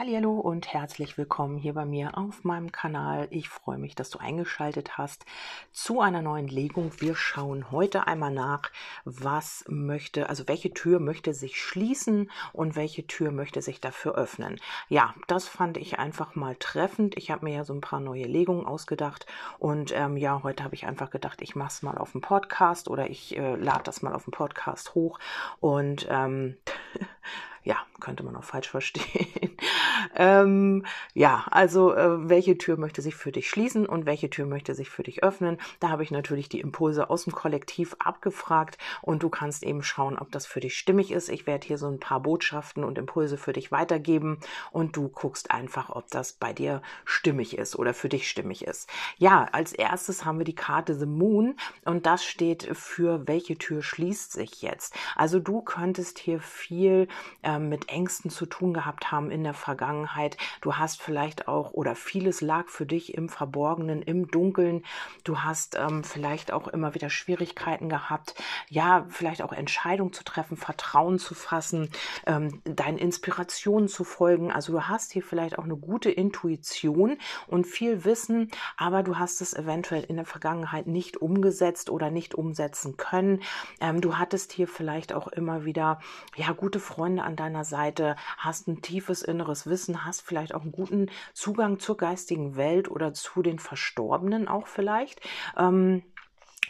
Hallo 0.00 0.38
und 0.38 0.72
herzlich 0.72 1.18
willkommen 1.18 1.58
hier 1.58 1.74
bei 1.74 1.84
mir 1.84 2.16
auf 2.16 2.44
meinem 2.44 2.70
Kanal. 2.70 3.26
Ich 3.32 3.48
freue 3.48 3.78
mich, 3.78 3.96
dass 3.96 4.10
du 4.10 4.20
eingeschaltet 4.20 4.96
hast 4.96 5.26
zu 5.72 6.00
einer 6.00 6.22
neuen 6.22 6.46
Legung. 6.46 6.92
Wir 6.98 7.16
schauen 7.16 7.72
heute 7.72 8.06
einmal 8.06 8.30
nach, 8.30 8.70
was 9.04 9.64
möchte, 9.66 10.28
also 10.28 10.46
welche 10.46 10.72
Tür 10.72 11.00
möchte 11.00 11.34
sich 11.34 11.60
schließen 11.60 12.30
und 12.52 12.76
welche 12.76 13.08
Tür 13.08 13.32
möchte 13.32 13.60
sich 13.60 13.80
dafür 13.80 14.14
öffnen. 14.14 14.60
Ja, 14.88 15.16
das 15.26 15.48
fand 15.48 15.76
ich 15.76 15.98
einfach 15.98 16.36
mal 16.36 16.54
treffend. 16.54 17.16
Ich 17.16 17.32
habe 17.32 17.46
mir 17.46 17.56
ja 17.56 17.64
so 17.64 17.74
ein 17.74 17.80
paar 17.80 17.98
neue 17.98 18.26
Legungen 18.26 18.66
ausgedacht 18.66 19.26
und 19.58 19.90
ähm, 19.92 20.16
ja, 20.16 20.44
heute 20.44 20.62
habe 20.62 20.76
ich 20.76 20.86
einfach 20.86 21.10
gedacht, 21.10 21.42
ich 21.42 21.56
mache 21.56 21.70
es 21.70 21.82
mal 21.82 21.98
auf 21.98 22.12
dem 22.12 22.20
Podcast 22.20 22.86
oder 22.86 23.10
ich 23.10 23.36
äh, 23.36 23.56
lade 23.56 23.82
das 23.82 24.02
mal 24.02 24.14
auf 24.14 24.22
dem 24.22 24.30
Podcast 24.30 24.94
hoch 24.94 25.18
und 25.58 26.06
ähm, 26.08 26.56
ja, 27.62 27.76
könnte 28.00 28.22
man 28.22 28.36
auch 28.36 28.44
falsch 28.44 28.68
verstehen. 28.68 29.56
ähm, 30.16 30.84
ja, 31.14 31.44
also 31.50 31.94
äh, 31.94 32.28
welche 32.28 32.56
Tür 32.58 32.76
möchte 32.76 33.02
sich 33.02 33.14
für 33.14 33.32
dich 33.32 33.48
schließen 33.50 33.86
und 33.86 34.06
welche 34.06 34.30
Tür 34.30 34.46
möchte 34.46 34.74
sich 34.74 34.90
für 34.90 35.02
dich 35.02 35.22
öffnen? 35.22 35.58
Da 35.80 35.90
habe 35.90 36.02
ich 36.02 36.10
natürlich 36.10 36.48
die 36.48 36.60
Impulse 36.60 37.10
aus 37.10 37.24
dem 37.24 37.32
Kollektiv 37.32 37.96
abgefragt 37.98 38.78
und 39.02 39.22
du 39.22 39.28
kannst 39.28 39.62
eben 39.62 39.82
schauen, 39.82 40.18
ob 40.18 40.30
das 40.32 40.46
für 40.46 40.60
dich 40.60 40.78
stimmig 40.78 41.10
ist. 41.10 41.28
Ich 41.28 41.46
werde 41.46 41.66
hier 41.66 41.78
so 41.78 41.88
ein 41.88 42.00
paar 42.00 42.20
Botschaften 42.20 42.84
und 42.84 42.98
Impulse 42.98 43.36
für 43.36 43.52
dich 43.52 43.72
weitergeben 43.72 44.38
und 44.70 44.96
du 44.96 45.08
guckst 45.08 45.50
einfach, 45.50 45.90
ob 45.90 46.08
das 46.10 46.32
bei 46.32 46.52
dir 46.52 46.82
stimmig 47.04 47.58
ist 47.58 47.76
oder 47.76 47.94
für 47.94 48.08
dich 48.08 48.28
stimmig 48.28 48.64
ist. 48.64 48.88
Ja, 49.18 49.48
als 49.52 49.72
erstes 49.72 50.24
haben 50.24 50.38
wir 50.38 50.44
die 50.44 50.54
Karte 50.54 50.94
The 50.94 51.06
Moon 51.06 51.56
und 51.84 52.06
das 52.06 52.24
steht 52.24 52.64
für 52.76 53.26
welche 53.26 53.58
Tür 53.58 53.82
schließt 53.82 54.32
sich 54.32 54.62
jetzt. 54.62 54.94
Also 55.16 55.40
du 55.40 55.60
könntest 55.62 56.18
hier 56.18 56.40
viel 56.40 57.08
äh, 57.42 57.57
mit 57.58 57.88
Ängsten 57.88 58.30
zu 58.30 58.46
tun 58.46 58.74
gehabt 58.74 59.10
haben 59.12 59.30
in 59.30 59.44
der 59.44 59.54
Vergangenheit. 59.54 60.36
Du 60.60 60.76
hast 60.76 61.02
vielleicht 61.02 61.48
auch 61.48 61.72
oder 61.72 61.94
vieles 61.94 62.40
lag 62.40 62.68
für 62.68 62.86
dich 62.86 63.14
im 63.14 63.28
Verborgenen, 63.28 64.02
im 64.02 64.28
Dunkeln. 64.28 64.84
Du 65.24 65.40
hast 65.40 65.76
ähm, 65.76 66.04
vielleicht 66.04 66.52
auch 66.52 66.68
immer 66.68 66.94
wieder 66.94 67.10
Schwierigkeiten 67.10 67.88
gehabt, 67.88 68.34
ja, 68.68 69.06
vielleicht 69.08 69.42
auch 69.42 69.52
Entscheidungen 69.52 70.12
zu 70.12 70.24
treffen, 70.24 70.56
Vertrauen 70.56 71.18
zu 71.18 71.34
fassen, 71.34 71.90
ähm, 72.26 72.60
deinen 72.64 72.98
Inspirationen 72.98 73.88
zu 73.88 74.04
folgen. 74.04 74.52
Also 74.52 74.72
du 74.72 74.82
hast 74.88 75.12
hier 75.12 75.22
vielleicht 75.22 75.58
auch 75.58 75.64
eine 75.64 75.76
gute 75.76 76.10
Intuition 76.10 77.18
und 77.46 77.66
viel 77.66 78.04
Wissen, 78.04 78.50
aber 78.76 79.02
du 79.02 79.18
hast 79.18 79.40
es 79.40 79.54
eventuell 79.54 80.04
in 80.04 80.16
der 80.16 80.24
Vergangenheit 80.24 80.86
nicht 80.86 81.16
umgesetzt 81.16 81.90
oder 81.90 82.10
nicht 82.10 82.34
umsetzen 82.34 82.96
können. 82.96 83.42
Ähm, 83.80 84.00
du 84.00 84.16
hattest 84.18 84.52
hier 84.52 84.68
vielleicht 84.68 85.12
auch 85.12 85.28
immer 85.28 85.64
wieder 85.64 86.00
ja 86.36 86.52
gute 86.52 86.80
Freunde 86.80 87.22
an 87.22 87.36
deiner 87.38 87.64
Seite, 87.64 88.16
hast 88.36 88.68
ein 88.68 88.82
tiefes 88.82 89.22
inneres 89.22 89.66
Wissen, 89.66 90.04
hast 90.04 90.22
vielleicht 90.22 90.54
auch 90.54 90.62
einen 90.62 90.72
guten 90.72 91.10
Zugang 91.32 91.78
zur 91.78 91.96
geistigen 91.96 92.56
Welt 92.56 92.90
oder 92.90 93.12
zu 93.14 93.42
den 93.42 93.58
Verstorbenen 93.58 94.48
auch 94.48 94.66
vielleicht. 94.66 95.20
Ähm, 95.56 96.02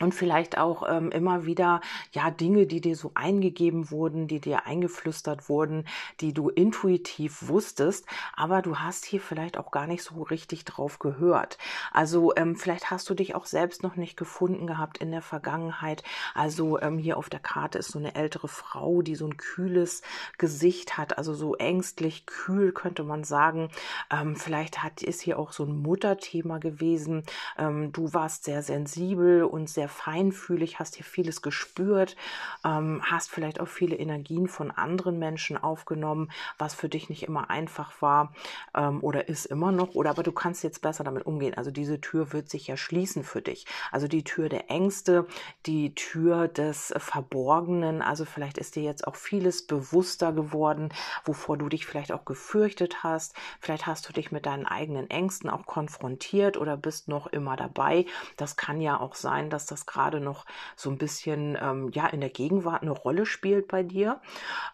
und 0.01 0.15
vielleicht 0.15 0.59
auch 0.59 0.89
ähm, 0.89 1.11
immer 1.11 1.47
wieder 1.47 1.81
ja 2.13 2.31
Dinge, 2.31 2.67
die 2.67 2.81
dir 2.81 2.97
so 2.97 3.11
eingegeben 3.15 3.91
wurden, 3.91 4.29
die 4.29 4.41
dir 4.41 4.67
eingeflüstert 4.67 5.49
wurden, 5.49 5.87
die 6.21 6.33
du 6.33 6.49
intuitiv 6.49 7.49
wusstest, 7.49 8.07
aber 8.37 8.63
du 8.63 8.79
hast 8.79 9.05
hier 9.05 9.21
vielleicht 9.21 9.59
auch 9.59 9.71
gar 9.71 9.87
nicht 9.87 10.03
so 10.03 10.23
richtig 10.23 10.65
drauf 10.65 10.99
gehört. 10.99 11.59
Also 11.93 12.35
ähm, 12.37 12.57
vielleicht 12.57 12.91
hast 12.91 13.09
du 13.11 13.15
dich 13.15 13.35
auch 13.35 13.47
selbst 13.47 13.83
noch 13.83 13.97
nicht 13.97 14.17
gefunden 14.17 14.67
gehabt 14.67 14.99
in 14.99 15.11
der 15.11 15.23
Vergangenheit. 15.23 16.03
Also 16.35 16.81
ähm, 16.81 16.99
hier 16.99 17.17
auf 17.17 17.29
der 17.29 17.41
Karte 17.41 17.79
ist 17.79 17.91
so 17.91 17.99
eine 17.99 18.15
ältere 18.15 18.49
Frau, 18.49 19.03
die 19.03 19.15
so 19.15 19.27
ein 19.27 19.37
kühles 19.37 20.03
Gesicht 20.37 20.99
hat, 20.99 21.19
also 21.19 21.35
so 21.35 21.55
ängstlich 21.57 22.27
kühl 22.27 22.73
könnte 22.73 23.05
man 23.05 23.25
sagen. 23.25 23.71
Ähm, 24.11 24.37
vielleicht 24.37 24.83
hat 24.83 25.03
ist 25.03 25.21
hier 25.21 25.39
auch 25.39 25.53
so 25.53 25.65
ein 25.65 25.83
Mutterthema 25.83 26.59
gewesen. 26.59 27.23
Ähm, 27.57 27.93
du 27.93 28.13
warst 28.13 28.45
sehr 28.45 28.63
sensibel 28.63 29.45
und 29.45 29.69
sehr 29.69 29.88
feinfühlig, 29.89 30.79
hast 30.79 30.97
hier 30.97 31.05
vieles 31.05 31.43
gespürt, 31.43 32.17
ähm, 32.65 33.03
hast 33.05 33.31
vielleicht 33.31 33.61
auch 33.61 33.69
viele 33.69 33.97
Energien 33.97 34.49
von 34.49 34.71
anderen 34.71 35.19
Menschen 35.19 35.57
aufgenommen, 35.57 36.31
was 36.59 36.75
für 36.75 36.89
dich 36.89 37.09
nicht 37.09 37.25
immer 37.25 37.51
einfach 37.51 38.01
war 38.03 38.33
ähm, 38.75 39.03
oder 39.03 39.29
ist 39.29 39.47
immer 39.47 39.73
noch, 39.73 39.95
oder 39.95 40.11
aber 40.11 40.23
du 40.23 40.33
kannst 40.33 40.65
jetzt 40.65 40.83
besser 40.83 41.05
damit 41.05 41.27
umgehen. 41.27 41.55
Also 41.55 41.71
diese 41.71 42.01
Tür 42.01 42.33
wird 42.33 42.51
sich 42.51 42.67
ja 42.67 42.77
schließen 42.77 43.25
für 43.25 43.43
dich. 43.43 43.67
Also 43.93 44.09
die 44.09 44.25
Tür 44.25 44.49
der 44.49 44.71
Ängste, 44.71 45.27
die 45.67 45.95
Tür 45.95 46.49
des 46.49 46.93
Verborgenen. 46.97 48.03
Also 48.03 48.25
vielleicht 48.25 48.59
ist 48.59 48.77
dir 48.77 48.83
jetzt 48.83 49.07
auch 49.07 49.17
vieles 49.17 49.67
bewusster 49.67 50.33
geworden, 50.33 50.91
wovor 51.25 51.57
du 51.57 51.69
dich 51.69 51.87
vielleicht 51.87 52.13
auch 52.13 52.25
gefürchtet 52.25 53.03
hast. 53.03 53.35
Vielleicht 53.61 53.87
hast 53.87 54.09
du 54.09 54.13
dich 54.13 54.33
mit 54.33 54.47
deinen 54.47 54.67
eigenen 54.67 55.11
Ängsten 55.11 55.51
auch 55.51 55.67
konfrontiert 55.67 56.57
oder 56.57 56.77
bist 56.77 57.09
noch 57.09 57.27
immer 57.27 57.57
dabei. 57.57 58.07
Das 58.37 58.57
kann 58.57 58.81
ja 58.81 58.99
auch 59.01 59.15
sein, 59.15 59.51
dass 59.51 59.67
das 59.67 59.78
das 59.79 59.87
gerade 59.87 60.21
noch 60.21 60.45
so 60.77 60.91
ein 60.91 60.99
bisschen 60.99 61.57
ähm, 61.61 61.91
ja 61.93 62.07
in 62.09 62.21
der 62.21 62.31
Gegenwart 62.31 62.83
eine 62.83 62.91
Rolle 62.93 63.27
spielt 63.27 63.69
bei 63.69 63.83
dir. 63.83 64.21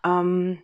Ähm, 0.05 0.59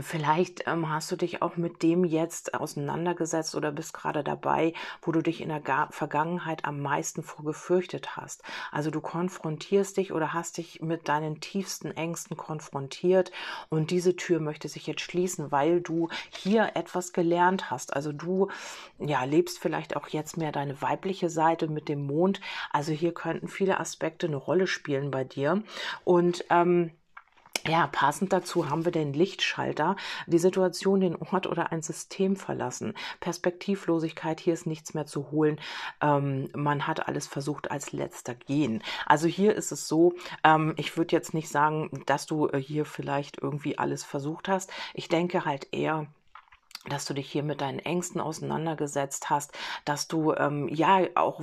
Vielleicht 0.00 0.66
ähm, 0.66 0.88
hast 0.88 1.12
du 1.12 1.16
dich 1.16 1.42
auch 1.42 1.56
mit 1.56 1.82
dem 1.82 2.04
jetzt 2.04 2.54
auseinandergesetzt 2.54 3.54
oder 3.54 3.70
bist 3.72 3.92
gerade 3.92 4.24
dabei, 4.24 4.72
wo 5.02 5.12
du 5.12 5.20
dich 5.20 5.42
in 5.42 5.50
der 5.50 5.60
Ga 5.60 5.88
Vergangenheit 5.90 6.64
am 6.64 6.80
meisten 6.80 7.22
vor 7.22 7.44
gefürchtet 7.44 8.16
hast. 8.16 8.42
Also 8.70 8.90
du 8.90 9.02
konfrontierst 9.02 9.98
dich 9.98 10.12
oder 10.12 10.32
hast 10.32 10.56
dich 10.56 10.80
mit 10.80 11.08
deinen 11.08 11.40
tiefsten 11.40 11.90
Ängsten 11.90 12.38
konfrontiert 12.38 13.32
und 13.68 13.90
diese 13.90 14.16
Tür 14.16 14.40
möchte 14.40 14.68
sich 14.68 14.86
jetzt 14.86 15.02
schließen, 15.02 15.52
weil 15.52 15.82
du 15.82 16.08
hier 16.30 16.70
etwas 16.74 17.12
gelernt 17.12 17.70
hast. 17.70 17.94
Also 17.94 18.12
du 18.12 18.48
ja 18.98 19.24
lebst 19.24 19.58
vielleicht 19.58 19.94
auch 19.94 20.08
jetzt 20.08 20.38
mehr 20.38 20.52
deine 20.52 20.80
weibliche 20.80 21.28
Seite 21.28 21.68
mit 21.68 21.90
dem 21.90 22.06
Mond. 22.06 22.40
Also 22.70 22.92
hier 22.92 23.12
könnten 23.12 23.46
viele 23.46 23.78
Aspekte 23.78 24.26
eine 24.26 24.36
Rolle 24.36 24.66
spielen 24.66 25.10
bei 25.10 25.24
dir 25.24 25.62
und 26.04 26.46
ähm, 26.48 26.92
ja, 27.66 27.86
passend 27.86 28.32
dazu 28.32 28.68
haben 28.68 28.84
wir 28.84 28.92
den 28.92 29.12
Lichtschalter, 29.12 29.96
die 30.26 30.38
Situation, 30.38 31.00
den 31.00 31.16
Ort 31.16 31.46
oder 31.46 31.70
ein 31.70 31.82
System 31.82 32.34
verlassen. 32.34 32.94
Perspektivlosigkeit, 33.20 34.40
hier 34.40 34.54
ist 34.54 34.66
nichts 34.66 34.94
mehr 34.94 35.06
zu 35.06 35.30
holen. 35.30 35.60
Ähm, 36.00 36.48
man 36.54 36.86
hat 36.86 37.06
alles 37.06 37.26
versucht 37.28 37.70
als 37.70 37.92
letzter 37.92 38.34
gehen. 38.34 38.82
Also 39.06 39.28
hier 39.28 39.54
ist 39.54 39.70
es 39.70 39.86
so, 39.86 40.14
ähm, 40.42 40.74
ich 40.76 40.96
würde 40.96 41.14
jetzt 41.14 41.34
nicht 41.34 41.48
sagen, 41.48 42.02
dass 42.06 42.26
du 42.26 42.48
äh, 42.48 42.58
hier 42.58 42.84
vielleicht 42.84 43.40
irgendwie 43.40 43.78
alles 43.78 44.02
versucht 44.02 44.48
hast. 44.48 44.72
Ich 44.94 45.08
denke 45.08 45.44
halt 45.44 45.68
eher, 45.72 46.08
dass 46.88 47.04
du 47.04 47.14
dich 47.14 47.30
hier 47.30 47.42
mit 47.42 47.60
deinen 47.60 47.78
Ängsten 47.78 48.20
auseinandergesetzt 48.20 49.30
hast, 49.30 49.52
dass 49.84 50.08
du 50.08 50.34
ähm, 50.34 50.68
ja 50.68 51.02
auch 51.14 51.40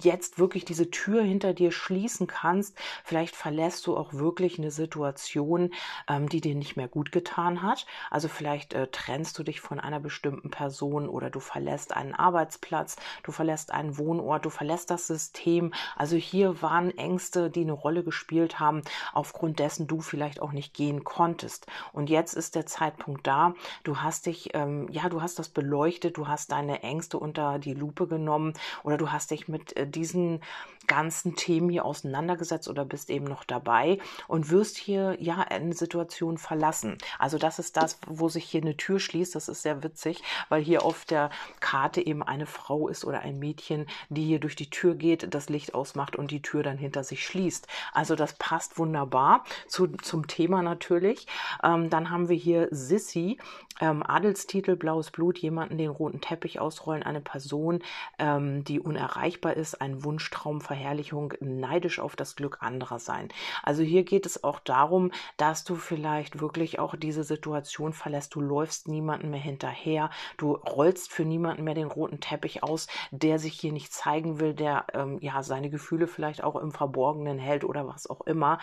jetzt 0.00 0.38
wirklich 0.38 0.64
diese 0.64 0.90
Tür 0.90 1.22
hinter 1.22 1.54
dir 1.54 1.70
schließen 1.70 2.26
kannst. 2.26 2.76
Vielleicht 3.04 3.36
verlässt 3.36 3.86
du 3.86 3.96
auch 3.96 4.14
wirklich 4.14 4.58
eine 4.58 4.70
Situation, 4.70 5.72
ähm, 6.08 6.28
die 6.28 6.40
dir 6.40 6.54
nicht 6.54 6.76
mehr 6.76 6.88
gut 6.88 7.12
getan 7.12 7.62
hat. 7.62 7.86
Also 8.10 8.28
vielleicht 8.28 8.74
äh, 8.74 8.88
trennst 8.88 9.38
du 9.38 9.44
dich 9.44 9.60
von 9.60 9.78
einer 9.78 10.00
bestimmten 10.00 10.50
Person 10.50 11.08
oder 11.08 11.30
du 11.30 11.40
verlässt 11.40 11.96
einen 11.96 12.14
Arbeitsplatz, 12.14 12.96
du 13.22 13.30
verlässt 13.30 13.72
einen 13.72 13.96
Wohnort, 13.98 14.44
du 14.44 14.50
verlässt 14.50 14.90
das 14.90 15.06
System. 15.06 15.72
Also 15.96 16.16
hier 16.16 16.62
waren 16.62 16.96
Ängste, 16.96 17.50
die 17.50 17.62
eine 17.62 17.72
Rolle 17.72 18.02
gespielt 18.02 18.58
haben, 18.58 18.82
aufgrund 19.12 19.58
dessen 19.60 19.86
du 19.86 20.00
vielleicht 20.00 20.42
auch 20.42 20.52
nicht 20.52 20.74
gehen 20.74 21.04
konntest. 21.04 21.66
Und 21.92 22.10
jetzt 22.10 22.34
ist 22.34 22.56
der 22.56 22.66
Zeitpunkt 22.66 23.26
da. 23.26 23.54
Du 23.84 23.98
hast 23.98 24.26
dich 24.26 24.54
äh, 24.54 24.63
ähm, 24.64 24.88
ja, 24.90 25.08
du 25.08 25.22
hast 25.22 25.38
das 25.38 25.48
beleuchtet, 25.48 26.16
du 26.16 26.28
hast 26.28 26.52
deine 26.52 26.82
Ängste 26.82 27.18
unter 27.18 27.58
die 27.58 27.74
Lupe 27.74 28.06
genommen 28.06 28.54
oder 28.82 28.96
du 28.96 29.12
hast 29.12 29.30
dich 29.30 29.48
mit 29.48 29.76
äh, 29.76 29.86
diesen 29.86 30.40
ganzen 30.86 31.36
Themen 31.36 31.68
hier 31.68 31.84
auseinandergesetzt 31.84 32.68
oder 32.68 32.84
bist 32.84 33.10
eben 33.10 33.26
noch 33.26 33.44
dabei 33.44 33.98
und 34.26 34.50
wirst 34.50 34.76
hier 34.76 35.16
ja 35.20 35.36
eine 35.38 35.74
Situation 35.74 36.38
verlassen. 36.38 36.98
Also 37.18 37.38
das 37.38 37.58
ist 37.58 37.76
das, 37.76 37.98
wo 38.06 38.28
sich 38.28 38.44
hier 38.44 38.62
eine 38.62 38.76
Tür 38.76 38.98
schließt. 38.98 39.34
Das 39.34 39.48
ist 39.48 39.62
sehr 39.62 39.82
witzig, 39.82 40.22
weil 40.48 40.62
hier 40.62 40.84
auf 40.84 41.04
der 41.04 41.30
Karte 41.60 42.04
eben 42.04 42.22
eine 42.22 42.46
Frau 42.46 42.88
ist 42.88 43.04
oder 43.04 43.20
ein 43.20 43.38
Mädchen, 43.38 43.86
die 44.08 44.24
hier 44.24 44.40
durch 44.40 44.56
die 44.56 44.70
Tür 44.70 44.94
geht, 44.94 45.34
das 45.34 45.48
Licht 45.48 45.74
ausmacht 45.74 46.16
und 46.16 46.30
die 46.30 46.42
Tür 46.42 46.62
dann 46.62 46.78
hinter 46.78 47.04
sich 47.04 47.24
schließt. 47.24 47.66
Also 47.92 48.16
das 48.16 48.34
passt 48.34 48.78
wunderbar 48.78 49.44
zu, 49.68 49.86
zum 49.88 50.26
Thema 50.26 50.62
natürlich. 50.62 51.26
Ähm, 51.62 51.90
dann 51.90 52.10
haben 52.10 52.28
wir 52.28 52.36
hier 52.36 52.68
Sissy, 52.70 53.38
ähm, 53.80 54.02
Adelstitel 54.02 54.64
Titel 54.64 54.76
Blaues 54.76 55.10
Blut 55.10 55.38
jemanden 55.38 55.78
den 55.78 55.90
roten 55.90 56.20
Teppich 56.20 56.60
ausrollen, 56.60 57.02
eine 57.02 57.20
Person, 57.20 57.82
ähm, 58.18 58.64
die 58.64 58.80
unerreichbar 58.80 59.54
ist, 59.54 59.80
ein 59.80 60.04
Wunschtraum, 60.04 60.60
Verherrlichung, 60.74 61.34
neidisch 61.38 62.00
auf 62.00 62.16
das 62.16 62.34
Glück 62.34 62.58
anderer 62.60 62.98
sein. 62.98 63.28
Also 63.62 63.84
hier 63.84 64.02
geht 64.02 64.26
es 64.26 64.42
auch 64.42 64.58
darum, 64.58 65.12
dass 65.36 65.62
du 65.62 65.76
vielleicht 65.76 66.40
wirklich 66.40 66.80
auch 66.80 66.96
diese 66.96 67.22
Situation 67.22 67.92
verlässt. 67.92 68.34
Du 68.34 68.40
läufst 68.40 68.88
niemanden 68.88 69.30
mehr 69.30 69.38
hinterher, 69.38 70.10
du 70.36 70.54
rollst 70.54 71.12
für 71.12 71.24
niemanden 71.24 71.62
mehr 71.62 71.74
den 71.74 71.86
roten 71.86 72.18
Teppich 72.18 72.64
aus, 72.64 72.88
der 73.12 73.38
sich 73.38 73.54
hier 73.54 73.70
nicht 73.70 73.92
zeigen 73.92 74.40
will, 74.40 74.52
der 74.52 74.86
ähm, 74.94 75.18
ja 75.20 75.44
seine 75.44 75.70
Gefühle 75.70 76.08
vielleicht 76.08 76.42
auch 76.42 76.56
im 76.56 76.72
Verborgenen 76.72 77.38
hält 77.38 77.62
oder 77.62 77.86
was 77.86 78.10
auch 78.10 78.22
immer. 78.22 78.58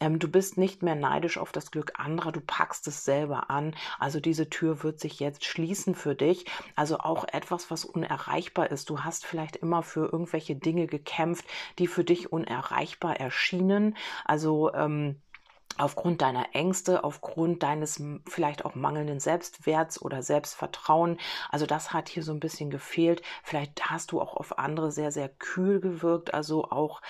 Ähm, 0.00 0.18
du 0.18 0.26
bist 0.26 0.58
nicht 0.58 0.82
mehr 0.82 0.96
neidisch 0.96 1.38
auf 1.38 1.52
das 1.52 1.70
Glück 1.70 1.92
anderer, 1.96 2.32
du 2.32 2.40
packst 2.40 2.88
es 2.88 3.04
selber 3.04 3.50
an. 3.50 3.76
Also 4.00 4.18
diese 4.18 4.50
Tür 4.50 4.82
wird 4.82 4.98
sich 4.98 5.20
jetzt 5.20 5.44
schließen 5.44 5.94
für 5.94 6.16
dich. 6.16 6.44
Also 6.74 6.98
auch 6.98 7.24
etwas, 7.32 7.70
was 7.70 7.84
unerreichbar 7.84 8.72
ist. 8.72 8.90
Du 8.90 9.04
hast 9.04 9.24
vielleicht 9.24 9.54
immer 9.54 9.84
für 9.84 10.10
irgendwelche 10.10 10.56
Dinge 10.56 10.88
gekämpft, 10.88 11.44
die 11.78 11.86
für 11.86 12.04
dich 12.04 12.32
unerreichbar 12.32 13.18
erschienen. 13.18 13.96
Also 14.24 14.72
ähm, 14.74 15.20
aufgrund 15.78 16.22
deiner 16.22 16.54
Ängste, 16.54 17.04
aufgrund 17.04 17.62
deines 17.62 18.02
vielleicht 18.26 18.64
auch 18.64 18.74
mangelnden 18.74 19.20
Selbstwerts 19.20 20.00
oder 20.00 20.22
Selbstvertrauen. 20.22 21.18
Also 21.50 21.66
das 21.66 21.92
hat 21.92 22.08
hier 22.08 22.22
so 22.22 22.32
ein 22.32 22.40
bisschen 22.40 22.70
gefehlt. 22.70 23.22
Vielleicht 23.42 23.90
hast 23.90 24.12
du 24.12 24.20
auch 24.20 24.34
auf 24.34 24.58
andere 24.58 24.92
sehr, 24.92 25.12
sehr 25.12 25.28
kühl 25.28 25.80
gewirkt, 25.80 26.34
also 26.34 26.64
auch 26.70 27.00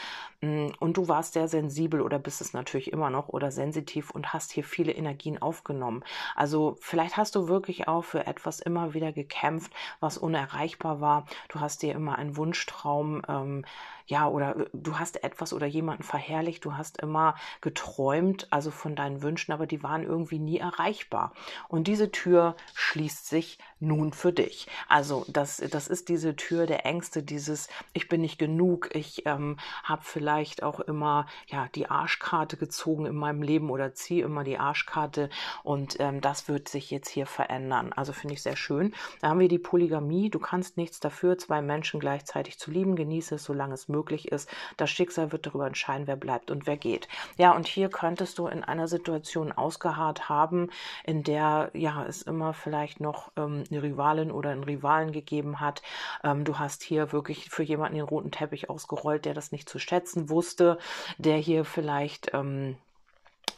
und 0.42 0.96
du 0.96 1.06
warst 1.06 1.34
sehr 1.34 1.46
sensibel 1.46 2.00
oder 2.00 2.18
bist 2.18 2.40
es 2.40 2.52
natürlich 2.52 2.92
immer 2.92 3.10
noch 3.10 3.28
oder 3.28 3.52
sensitiv 3.52 4.10
und 4.10 4.32
hast 4.32 4.50
hier 4.50 4.64
viele 4.64 4.90
Energien 4.90 5.40
aufgenommen. 5.40 6.02
Also 6.34 6.76
vielleicht 6.80 7.16
hast 7.16 7.36
du 7.36 7.46
wirklich 7.46 7.86
auch 7.86 8.02
für 8.02 8.26
etwas 8.26 8.58
immer 8.58 8.92
wieder 8.92 9.12
gekämpft, 9.12 9.72
was 10.00 10.18
unerreichbar 10.18 11.00
war. 11.00 11.26
Du 11.48 11.60
hast 11.60 11.82
dir 11.82 11.94
immer 11.94 12.18
einen 12.18 12.36
Wunschtraum 12.36 13.22
ähm, 13.28 13.64
ja, 14.06 14.28
oder 14.28 14.56
äh, 14.56 14.66
du 14.72 14.98
hast 14.98 15.22
etwas 15.24 15.52
oder 15.52 15.66
jemanden 15.66 16.02
verherrlicht, 16.02 16.64
du 16.64 16.76
hast 16.76 17.00
immer 17.00 17.34
geträumt, 17.60 18.51
also 18.52 18.70
von 18.70 18.94
deinen 18.94 19.22
Wünschen, 19.22 19.52
aber 19.52 19.66
die 19.66 19.82
waren 19.82 20.02
irgendwie 20.02 20.38
nie 20.38 20.58
erreichbar. 20.58 21.32
Und 21.68 21.88
diese 21.88 22.10
Tür 22.10 22.56
schließt 22.74 23.28
sich 23.28 23.58
nun 23.80 24.12
für 24.12 24.32
dich. 24.32 24.68
Also 24.88 25.24
das, 25.28 25.56
das 25.70 25.88
ist 25.88 26.08
diese 26.08 26.36
Tür 26.36 26.66
der 26.66 26.86
Ängste, 26.86 27.22
dieses 27.22 27.68
ich 27.92 28.08
bin 28.08 28.20
nicht 28.20 28.38
genug, 28.38 28.90
ich 28.94 29.26
ähm, 29.26 29.58
habe 29.82 30.02
vielleicht 30.04 30.62
auch 30.62 30.80
immer 30.80 31.26
ja 31.46 31.68
die 31.74 31.88
Arschkarte 31.88 32.56
gezogen 32.56 33.06
in 33.06 33.16
meinem 33.16 33.42
Leben 33.42 33.70
oder 33.70 33.94
ziehe 33.94 34.24
immer 34.24 34.44
die 34.44 34.58
Arschkarte 34.58 35.30
und 35.62 35.98
ähm, 36.00 36.20
das 36.20 36.48
wird 36.48 36.68
sich 36.68 36.90
jetzt 36.90 37.08
hier 37.08 37.26
verändern. 37.26 37.92
Also 37.92 38.12
finde 38.12 38.34
ich 38.34 38.42
sehr 38.42 38.56
schön. 38.56 38.94
Da 39.20 39.28
haben 39.28 39.40
wir 39.40 39.48
die 39.48 39.58
Polygamie. 39.58 40.30
Du 40.30 40.38
kannst 40.38 40.76
nichts 40.76 41.00
dafür, 41.00 41.38
zwei 41.38 41.60
Menschen 41.60 42.00
gleichzeitig 42.00 42.58
zu 42.58 42.70
lieben. 42.70 42.96
Genieße 42.96 43.36
es, 43.36 43.44
solange 43.44 43.74
es 43.74 43.88
möglich 43.88 44.28
ist. 44.28 44.48
Das 44.76 44.90
Schicksal 44.90 45.32
wird 45.32 45.46
darüber 45.46 45.66
entscheiden, 45.66 46.06
wer 46.06 46.16
bleibt 46.16 46.50
und 46.50 46.66
wer 46.66 46.76
geht. 46.76 47.08
Ja, 47.36 47.52
und 47.52 47.66
hier 47.66 47.88
könntest 47.88 48.38
du 48.38 48.41
in 48.48 48.64
einer 48.64 48.88
Situation 48.88 49.52
ausgeharrt 49.52 50.28
haben, 50.28 50.70
in 51.04 51.22
der 51.22 51.70
ja 51.74 52.04
es 52.04 52.22
immer 52.22 52.54
vielleicht 52.54 53.00
noch 53.00 53.32
ähm, 53.36 53.64
eine 53.70 53.82
Rivalin 53.82 54.30
oder 54.30 54.50
einen 54.50 54.64
Rivalen 54.64 55.12
gegeben 55.12 55.60
hat. 55.60 55.82
Ähm, 56.24 56.44
du 56.44 56.58
hast 56.58 56.82
hier 56.82 57.12
wirklich 57.12 57.50
für 57.50 57.62
jemanden 57.62 57.96
den 57.96 58.04
roten 58.04 58.30
Teppich 58.30 58.70
ausgerollt, 58.70 59.24
der 59.24 59.34
das 59.34 59.52
nicht 59.52 59.68
zu 59.68 59.78
schätzen 59.78 60.28
wusste, 60.28 60.78
der 61.18 61.36
hier 61.36 61.64
vielleicht 61.64 62.32
ähm, 62.34 62.76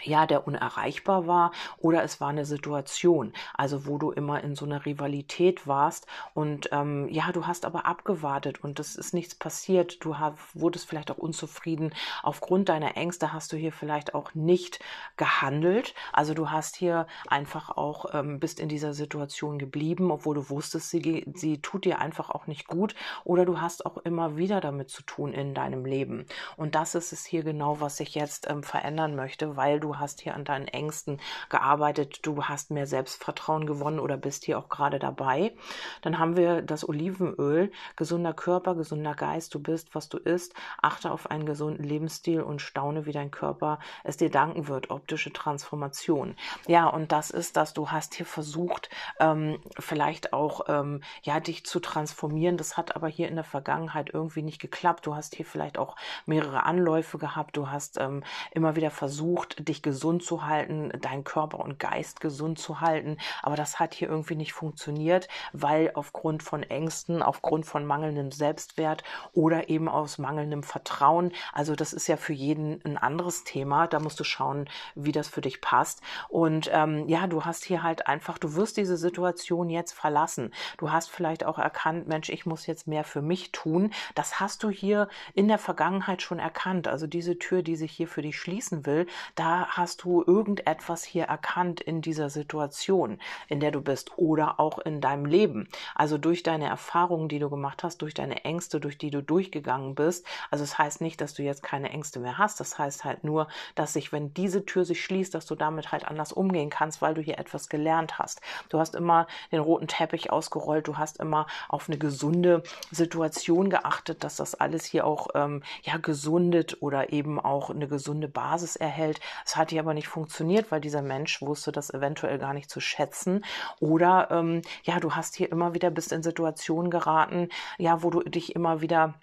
ja, 0.02 0.26
der 0.26 0.46
unerreichbar 0.46 1.26
war 1.26 1.52
oder 1.78 2.02
es 2.02 2.20
war 2.20 2.28
eine 2.28 2.44
Situation, 2.44 3.32
also 3.54 3.86
wo 3.86 3.98
du 3.98 4.10
immer 4.10 4.42
in 4.42 4.54
so 4.54 4.64
einer 4.64 4.84
Rivalität 4.84 5.66
warst 5.66 6.06
und 6.34 6.68
ähm, 6.72 7.08
ja, 7.08 7.32
du 7.32 7.46
hast 7.46 7.64
aber 7.64 7.86
abgewartet 7.86 8.62
und 8.62 8.80
es 8.80 8.96
ist 8.96 9.14
nichts 9.14 9.34
passiert. 9.34 10.04
Du 10.04 10.18
hast, 10.18 10.38
wurdest 10.54 10.88
vielleicht 10.88 11.10
auch 11.10 11.18
unzufrieden. 11.18 11.94
Aufgrund 12.22 12.68
deiner 12.68 12.96
Ängste 12.96 13.32
hast 13.32 13.52
du 13.52 13.56
hier 13.56 13.72
vielleicht 13.72 14.14
auch 14.14 14.34
nicht 14.34 14.80
gehandelt. 15.16 15.94
Also 16.12 16.34
du 16.34 16.50
hast 16.50 16.76
hier 16.76 17.06
einfach 17.28 17.70
auch, 17.70 18.14
ähm, 18.14 18.40
bist 18.40 18.60
in 18.60 18.68
dieser 18.68 18.94
Situation 18.94 19.58
geblieben, 19.58 20.10
obwohl 20.10 20.34
du 20.34 20.50
wusstest, 20.50 20.90
sie, 20.90 21.24
sie 21.34 21.58
tut 21.60 21.84
dir 21.84 21.98
einfach 21.98 22.30
auch 22.30 22.46
nicht 22.46 22.66
gut 22.66 22.94
oder 23.24 23.44
du 23.44 23.60
hast 23.60 23.86
auch 23.86 23.98
immer 23.98 24.36
wieder 24.36 24.60
damit 24.60 24.90
zu 24.90 25.02
tun 25.02 25.32
in 25.32 25.54
deinem 25.54 25.84
Leben. 25.84 26.26
Und 26.56 26.74
das 26.74 26.94
ist 26.94 27.12
es 27.12 27.24
hier 27.24 27.42
genau, 27.42 27.80
was 27.80 28.00
ich 28.00 28.14
jetzt 28.14 28.48
ähm, 28.50 28.62
verändern 28.62 29.14
möchte, 29.14 29.56
weil 29.56 29.80
du 29.84 29.98
hast 29.98 30.22
hier 30.22 30.34
an 30.34 30.44
deinen 30.44 30.66
Ängsten 30.66 31.20
gearbeitet, 31.50 32.20
du 32.22 32.44
hast 32.44 32.70
mehr 32.70 32.86
Selbstvertrauen 32.86 33.66
gewonnen 33.66 34.00
oder 34.00 34.16
bist 34.16 34.44
hier 34.44 34.58
auch 34.58 34.68
gerade 34.68 34.98
dabei. 34.98 35.54
Dann 36.00 36.18
haben 36.18 36.36
wir 36.36 36.62
das 36.62 36.88
Olivenöl, 36.88 37.70
gesunder 37.96 38.32
Körper, 38.32 38.74
gesunder 38.74 39.14
Geist, 39.14 39.54
du 39.54 39.60
bist, 39.60 39.94
was 39.94 40.08
du 40.08 40.18
isst, 40.18 40.54
achte 40.80 41.10
auf 41.10 41.30
einen 41.30 41.44
gesunden 41.44 41.84
Lebensstil 41.84 42.40
und 42.40 42.62
staune, 42.62 43.04
wie 43.04 43.12
dein 43.12 43.30
Körper 43.30 43.78
es 44.04 44.16
dir 44.16 44.30
danken 44.30 44.68
wird, 44.68 44.90
optische 44.90 45.32
Transformation. 45.32 46.34
Ja, 46.66 46.86
und 46.86 47.12
das 47.12 47.30
ist 47.30 47.56
das, 47.56 47.74
du 47.74 47.90
hast 47.90 48.14
hier 48.14 48.26
versucht, 48.26 48.88
ähm, 49.20 49.58
vielleicht 49.78 50.32
auch, 50.32 50.62
ähm, 50.68 51.02
ja, 51.22 51.40
dich 51.40 51.66
zu 51.66 51.80
transformieren. 51.80 52.56
Das 52.56 52.78
hat 52.78 52.96
aber 52.96 53.08
hier 53.08 53.28
in 53.28 53.34
der 53.34 53.44
Vergangenheit 53.44 54.10
irgendwie 54.12 54.42
nicht 54.42 54.60
geklappt. 54.60 55.06
Du 55.06 55.14
hast 55.14 55.34
hier 55.34 55.44
vielleicht 55.44 55.76
auch 55.76 55.96
mehrere 56.24 56.64
Anläufe 56.64 57.18
gehabt. 57.18 57.56
Du 57.56 57.68
hast 57.70 57.98
ähm, 57.98 58.24
immer 58.52 58.76
wieder 58.76 58.90
versucht, 58.90 59.68
dich 59.68 59.73
dich 59.74 59.82
gesund 59.82 60.22
zu 60.22 60.46
halten, 60.46 60.92
deinen 61.00 61.24
Körper 61.24 61.58
und 61.60 61.78
Geist 61.78 62.20
gesund 62.20 62.58
zu 62.58 62.80
halten. 62.80 63.18
Aber 63.42 63.56
das 63.56 63.80
hat 63.80 63.94
hier 63.94 64.08
irgendwie 64.08 64.36
nicht 64.36 64.52
funktioniert, 64.52 65.28
weil 65.52 65.90
aufgrund 65.94 66.42
von 66.42 66.62
Ängsten, 66.62 67.22
aufgrund 67.22 67.66
von 67.66 67.84
mangelndem 67.84 68.30
Selbstwert 68.30 69.02
oder 69.32 69.68
eben 69.68 69.88
aus 69.88 70.18
mangelndem 70.18 70.62
Vertrauen, 70.62 71.32
also 71.52 71.74
das 71.74 71.92
ist 71.92 72.06
ja 72.06 72.16
für 72.16 72.32
jeden 72.32 72.80
ein 72.84 72.96
anderes 72.96 73.44
Thema. 73.44 73.86
Da 73.86 73.98
musst 73.98 74.20
du 74.20 74.24
schauen, 74.24 74.68
wie 74.94 75.12
das 75.12 75.28
für 75.28 75.40
dich 75.40 75.60
passt. 75.60 76.00
Und 76.28 76.70
ähm, 76.72 77.08
ja, 77.08 77.26
du 77.26 77.44
hast 77.44 77.64
hier 77.64 77.82
halt 77.82 78.06
einfach, 78.06 78.38
du 78.38 78.54
wirst 78.54 78.76
diese 78.76 78.96
Situation 78.96 79.70
jetzt 79.70 79.92
verlassen. 79.92 80.52
Du 80.78 80.92
hast 80.92 81.10
vielleicht 81.10 81.44
auch 81.44 81.58
erkannt, 81.58 82.06
Mensch, 82.06 82.28
ich 82.28 82.46
muss 82.46 82.66
jetzt 82.66 82.86
mehr 82.86 83.04
für 83.04 83.22
mich 83.22 83.52
tun. 83.52 83.92
Das 84.14 84.40
hast 84.40 84.62
du 84.62 84.70
hier 84.70 85.08
in 85.34 85.48
der 85.48 85.58
Vergangenheit 85.58 86.22
schon 86.22 86.38
erkannt. 86.38 86.86
Also 86.86 87.06
diese 87.06 87.38
Tür, 87.38 87.62
die 87.62 87.76
sich 87.76 87.92
hier 87.92 88.08
für 88.08 88.22
dich 88.22 88.38
schließen 88.38 88.86
will, 88.86 89.06
da 89.34 89.63
hast 89.68 90.04
du 90.04 90.22
irgendetwas 90.26 91.04
hier 91.04 91.24
erkannt 91.24 91.80
in 91.80 92.02
dieser 92.02 92.28
Situation, 92.28 93.18
in 93.48 93.60
der 93.60 93.70
du 93.70 93.80
bist 93.80 94.18
oder 94.18 94.60
auch 94.60 94.78
in 94.80 95.00
deinem 95.00 95.24
Leben. 95.24 95.68
Also 95.94 96.18
durch 96.18 96.42
deine 96.42 96.66
Erfahrungen, 96.66 97.28
die 97.28 97.38
du 97.38 97.48
gemacht 97.48 97.82
hast, 97.82 98.02
durch 98.02 98.12
deine 98.12 98.44
Ängste, 98.44 98.80
durch 98.80 98.98
die 98.98 99.10
du 99.10 99.22
durchgegangen 99.22 99.94
bist. 99.94 100.26
Also 100.50 100.62
es 100.64 100.74
das 100.74 100.78
heißt 100.80 101.00
nicht, 101.02 101.20
dass 101.20 101.34
du 101.34 101.44
jetzt 101.44 101.62
keine 101.62 101.90
Ängste 101.90 102.18
mehr 102.18 102.36
hast. 102.36 102.58
Das 102.58 102.80
heißt 102.80 103.04
halt 103.04 103.22
nur, 103.22 103.46
dass 103.76 103.92
sich, 103.92 104.10
wenn 104.10 104.34
diese 104.34 104.66
Tür 104.66 104.84
sich 104.84 105.04
schließt, 105.04 105.32
dass 105.32 105.46
du 105.46 105.54
damit 105.54 105.92
halt 105.92 106.04
anders 106.04 106.32
umgehen 106.32 106.68
kannst, 106.68 107.00
weil 107.00 107.14
du 107.14 107.22
hier 107.22 107.38
etwas 107.38 107.68
gelernt 107.68 108.18
hast. 108.18 108.40
Du 108.70 108.80
hast 108.80 108.96
immer 108.96 109.28
den 109.52 109.60
roten 109.60 109.86
Teppich 109.86 110.32
ausgerollt. 110.32 110.88
Du 110.88 110.98
hast 110.98 111.20
immer 111.20 111.46
auf 111.68 111.88
eine 111.88 111.96
gesunde 111.96 112.64
Situation 112.90 113.70
geachtet, 113.70 114.24
dass 114.24 114.34
das 114.34 114.56
alles 114.56 114.84
hier 114.84 115.06
auch 115.06 115.28
ähm, 115.36 115.62
ja 115.84 115.96
gesundet 115.96 116.78
oder 116.82 117.12
eben 117.12 117.38
auch 117.38 117.70
eine 117.70 117.86
gesunde 117.86 118.26
Basis 118.26 118.74
erhält. 118.74 119.20
Das 119.44 119.53
hat 119.56 119.70
hier 119.70 119.80
aber 119.80 119.94
nicht 119.94 120.08
funktioniert, 120.08 120.70
weil 120.70 120.80
dieser 120.80 121.02
Mensch 121.02 121.40
wusste 121.42 121.72
das 121.72 121.92
eventuell 121.92 122.38
gar 122.38 122.54
nicht 122.54 122.70
zu 122.70 122.80
schätzen. 122.80 123.44
Oder 123.80 124.28
ähm, 124.30 124.62
ja, 124.84 125.00
du 125.00 125.12
hast 125.12 125.36
hier 125.36 125.50
immer 125.50 125.74
wieder 125.74 125.90
bist 125.90 126.12
in 126.12 126.22
Situationen 126.22 126.90
geraten, 126.90 127.48
ja, 127.78 128.02
wo 128.02 128.10
du 128.10 128.20
dich 128.22 128.54
immer 128.54 128.80
wieder 128.80 129.14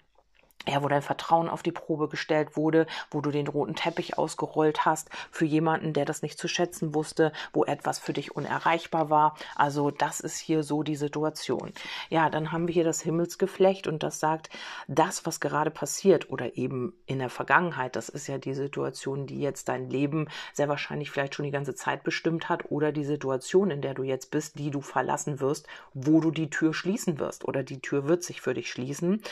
ja, 0.68 0.82
wo 0.82 0.88
dein 0.88 1.02
Vertrauen 1.02 1.48
auf 1.48 1.62
die 1.62 1.72
Probe 1.72 2.08
gestellt 2.08 2.56
wurde, 2.56 2.86
wo 3.10 3.20
du 3.20 3.30
den 3.30 3.48
roten 3.48 3.74
Teppich 3.74 4.18
ausgerollt 4.18 4.84
hast 4.84 5.10
für 5.30 5.44
jemanden, 5.44 5.92
der 5.92 6.04
das 6.04 6.22
nicht 6.22 6.38
zu 6.38 6.48
schätzen 6.48 6.94
wusste, 6.94 7.32
wo 7.52 7.64
etwas 7.64 7.98
für 7.98 8.12
dich 8.12 8.36
unerreichbar 8.36 9.10
war. 9.10 9.36
Also 9.56 9.90
das 9.90 10.20
ist 10.20 10.38
hier 10.38 10.62
so 10.62 10.82
die 10.82 10.96
Situation. 10.96 11.72
Ja, 12.10 12.30
dann 12.30 12.52
haben 12.52 12.68
wir 12.68 12.74
hier 12.74 12.84
das 12.84 13.02
Himmelsgeflecht 13.02 13.86
und 13.86 14.02
das 14.02 14.20
sagt, 14.20 14.50
das, 14.86 15.26
was 15.26 15.40
gerade 15.40 15.70
passiert 15.70 16.30
oder 16.30 16.56
eben 16.56 16.92
in 17.06 17.18
der 17.18 17.30
Vergangenheit, 17.30 17.96
das 17.96 18.08
ist 18.08 18.28
ja 18.28 18.38
die 18.38 18.54
Situation, 18.54 19.26
die 19.26 19.40
jetzt 19.40 19.68
dein 19.68 19.90
Leben 19.90 20.28
sehr 20.52 20.68
wahrscheinlich 20.68 21.10
vielleicht 21.10 21.34
schon 21.34 21.44
die 21.44 21.50
ganze 21.50 21.74
Zeit 21.74 22.04
bestimmt 22.04 22.48
hat 22.48 22.70
oder 22.70 22.92
die 22.92 23.04
Situation, 23.04 23.70
in 23.70 23.82
der 23.82 23.94
du 23.94 24.02
jetzt 24.04 24.30
bist, 24.30 24.58
die 24.58 24.70
du 24.70 24.80
verlassen 24.80 25.40
wirst, 25.40 25.66
wo 25.94 26.20
du 26.20 26.30
die 26.30 26.50
Tür 26.50 26.72
schließen 26.72 27.18
wirst 27.18 27.44
oder 27.44 27.62
die 27.62 27.80
Tür 27.80 28.06
wird 28.06 28.22
sich 28.22 28.40
für 28.40 28.54
dich 28.54 28.70
schließen. 28.70 29.22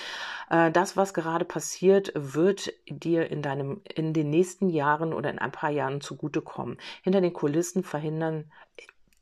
Äh, 0.51 0.71
das, 0.73 0.97
was 0.97 1.15
gerade 1.21 1.45
passiert, 1.45 2.13
wird 2.15 2.73
dir 2.89 3.31
in 3.31 3.43
deinem, 3.43 3.83
in 3.95 4.13
den 4.13 4.31
nächsten 4.31 4.69
Jahren 4.69 5.13
oder 5.13 5.31
in 5.31 5.39
ein 5.39 5.53
paar 5.53 5.71
Jahren 5.71 6.01
zugutekommen. 6.01 6.79
Hinter 7.03 7.21
den 7.21 7.33
Kulissen 7.33 7.85
verhindern 7.85 8.51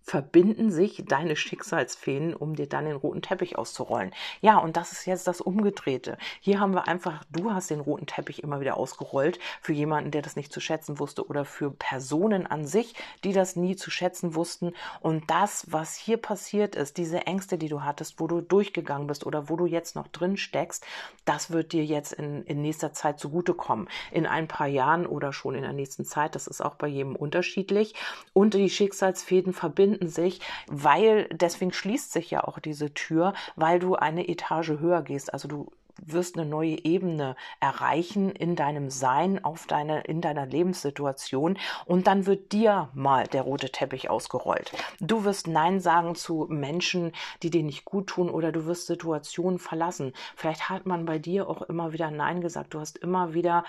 verbinden 0.09 0.71
sich 0.71 1.05
deine 1.07 1.37
Schicksalsfäden, 1.37 2.33
um 2.35 2.57
dir 2.57 2.67
dann 2.67 2.87
den 2.87 2.97
roten 2.97 3.21
Teppich 3.21 3.59
auszurollen. 3.59 4.15
Ja, 4.41 4.57
und 4.57 4.79
das 4.79 4.93
ist 4.93 5.05
jetzt 5.05 5.27
das 5.27 5.43
Umgedrehte. 5.43 6.17
Hier 6.41 6.61
haben 6.61 6.73
wir 6.73 6.89
einfach, 6.89 7.25
du 7.31 7.53
hast 7.53 7.69
den 7.69 7.81
roten 7.81 8.07
Teppich 8.07 8.43
immer 8.43 8.61
wieder 8.61 8.79
ausgerollt 8.79 9.39
für 9.61 9.75
jemanden, 9.75 10.11
der 10.11 10.23
das 10.23 10.35
nicht 10.35 10.51
zu 10.51 10.61
schätzen 10.61 10.99
wusste 10.99 11.27
oder 11.27 11.45
für 11.45 11.71
Personen 11.71 12.47
an 12.47 12.67
sich, 12.67 12.95
die 13.23 13.35
das 13.35 13.55
nie 13.55 13.77
zu 13.77 13.91
schätzen 13.91 14.35
wussten. 14.35 14.73
Und 15.01 15.31
das, 15.31 15.67
was 15.71 15.95
hier 15.97 16.17
passiert 16.17 16.75
ist, 16.75 16.97
diese 16.97 17.27
Ängste, 17.27 17.59
die 17.59 17.69
du 17.69 17.83
hattest, 17.83 18.19
wo 18.19 18.27
du 18.27 18.41
durchgegangen 18.41 19.09
bist 19.09 19.27
oder 19.27 19.51
wo 19.51 19.57
du 19.57 19.67
jetzt 19.67 19.95
noch 19.95 20.09
drin 20.09 20.39
steckst, 20.39 20.87
das 21.27 21.51
wird 21.51 21.73
dir 21.73 21.85
jetzt 21.85 22.15
in, 22.15 22.45
in 22.45 22.63
nächster 22.63 22.95
Zeit 22.95 23.21
zugutekommen. 23.21 23.91
In 24.11 24.27
ein 24.27 24.49
paar 24.49 24.69
Jahren 24.69 25.07
oder 25.07 25.35
schon 25.35 25.55
in 25.55 25.63
der 25.63 25.75
nächsten 25.75 26.07
Zeit. 26.07 26.35
Das 26.35 26.47
ist 26.47 26.63
auch 26.63 26.77
bei 26.77 26.87
jedem 26.87 27.15
unterschiedlich. 27.15 27.95
Und 28.33 28.55
die 28.55 28.71
Schicksalsfäden 28.71 29.53
verbinden 29.53 29.98
finden 29.99 30.09
sich, 30.09 30.41
weil 30.67 31.29
deswegen 31.33 31.73
schließt 31.73 32.13
sich 32.13 32.31
ja 32.31 32.45
auch 32.45 32.59
diese 32.59 32.93
Tür, 32.95 33.35
weil 33.57 33.79
du 33.79 33.95
eine 33.95 34.29
Etage 34.29 34.71
höher 34.81 35.03
gehst. 35.03 35.33
Also 35.33 35.49
du 35.49 35.73
wirst 36.01 36.39
eine 36.39 36.49
neue 36.49 36.85
Ebene 36.85 37.35
erreichen 37.59 38.31
in 38.31 38.55
deinem 38.55 38.89
Sein, 38.89 39.43
auf 39.45 39.67
deine, 39.67 40.03
in 40.03 40.21
deiner 40.21 40.47
Lebenssituation 40.47 41.59
und 41.87 42.07
dann 42.07 42.25
wird 42.27 42.53
dir 42.53 42.89
mal 42.95 43.27
der 43.27 43.43
rote 43.43 43.71
Teppich 43.71 44.09
ausgerollt. 44.09 44.71
Du 45.01 45.25
wirst 45.25 45.49
Nein 45.49 45.81
sagen 45.81 46.15
zu 46.15 46.47
Menschen, 46.49 47.11
die 47.43 47.51
dir 47.51 47.65
nicht 47.65 47.85
gut 47.85 48.07
tun 48.07 48.31
oder 48.31 48.53
du 48.53 48.67
wirst 48.67 48.87
Situationen 48.87 49.59
verlassen. 49.59 50.13
Vielleicht 50.37 50.69
hat 50.69 50.87
man 50.87 51.05
bei 51.05 51.19
dir 51.19 51.49
auch 51.49 51.63
immer 51.63 51.93
wieder 51.93 52.13
Nein 52.13 52.41
gesagt. 52.41 52.75
Du 52.75 52.81
hast 52.81 52.99
immer 52.99 53.35
wieder 53.35 53.65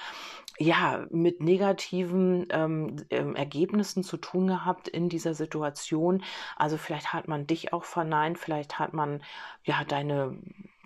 ja 0.60 1.06
mit 1.10 1.42
negativen 1.42 2.46
ähm, 2.52 2.98
ähm, 3.10 3.36
Ergebnissen 3.36 4.04
zu 4.04 4.18
tun 4.18 4.48
gehabt 4.48 4.88
in 4.88 5.10
dieser 5.10 5.34
Situation. 5.34 6.24
Also 6.58 6.78
vielleicht 6.78 7.14
hat 7.14 7.28
man 7.28 7.48
dich 7.48 7.74
auch 7.74 7.86
verneint, 7.86 8.38
vielleicht 8.38 8.78
hat 8.78 8.94
man 8.94 9.22
ja 9.64 9.84
deine 9.86 10.38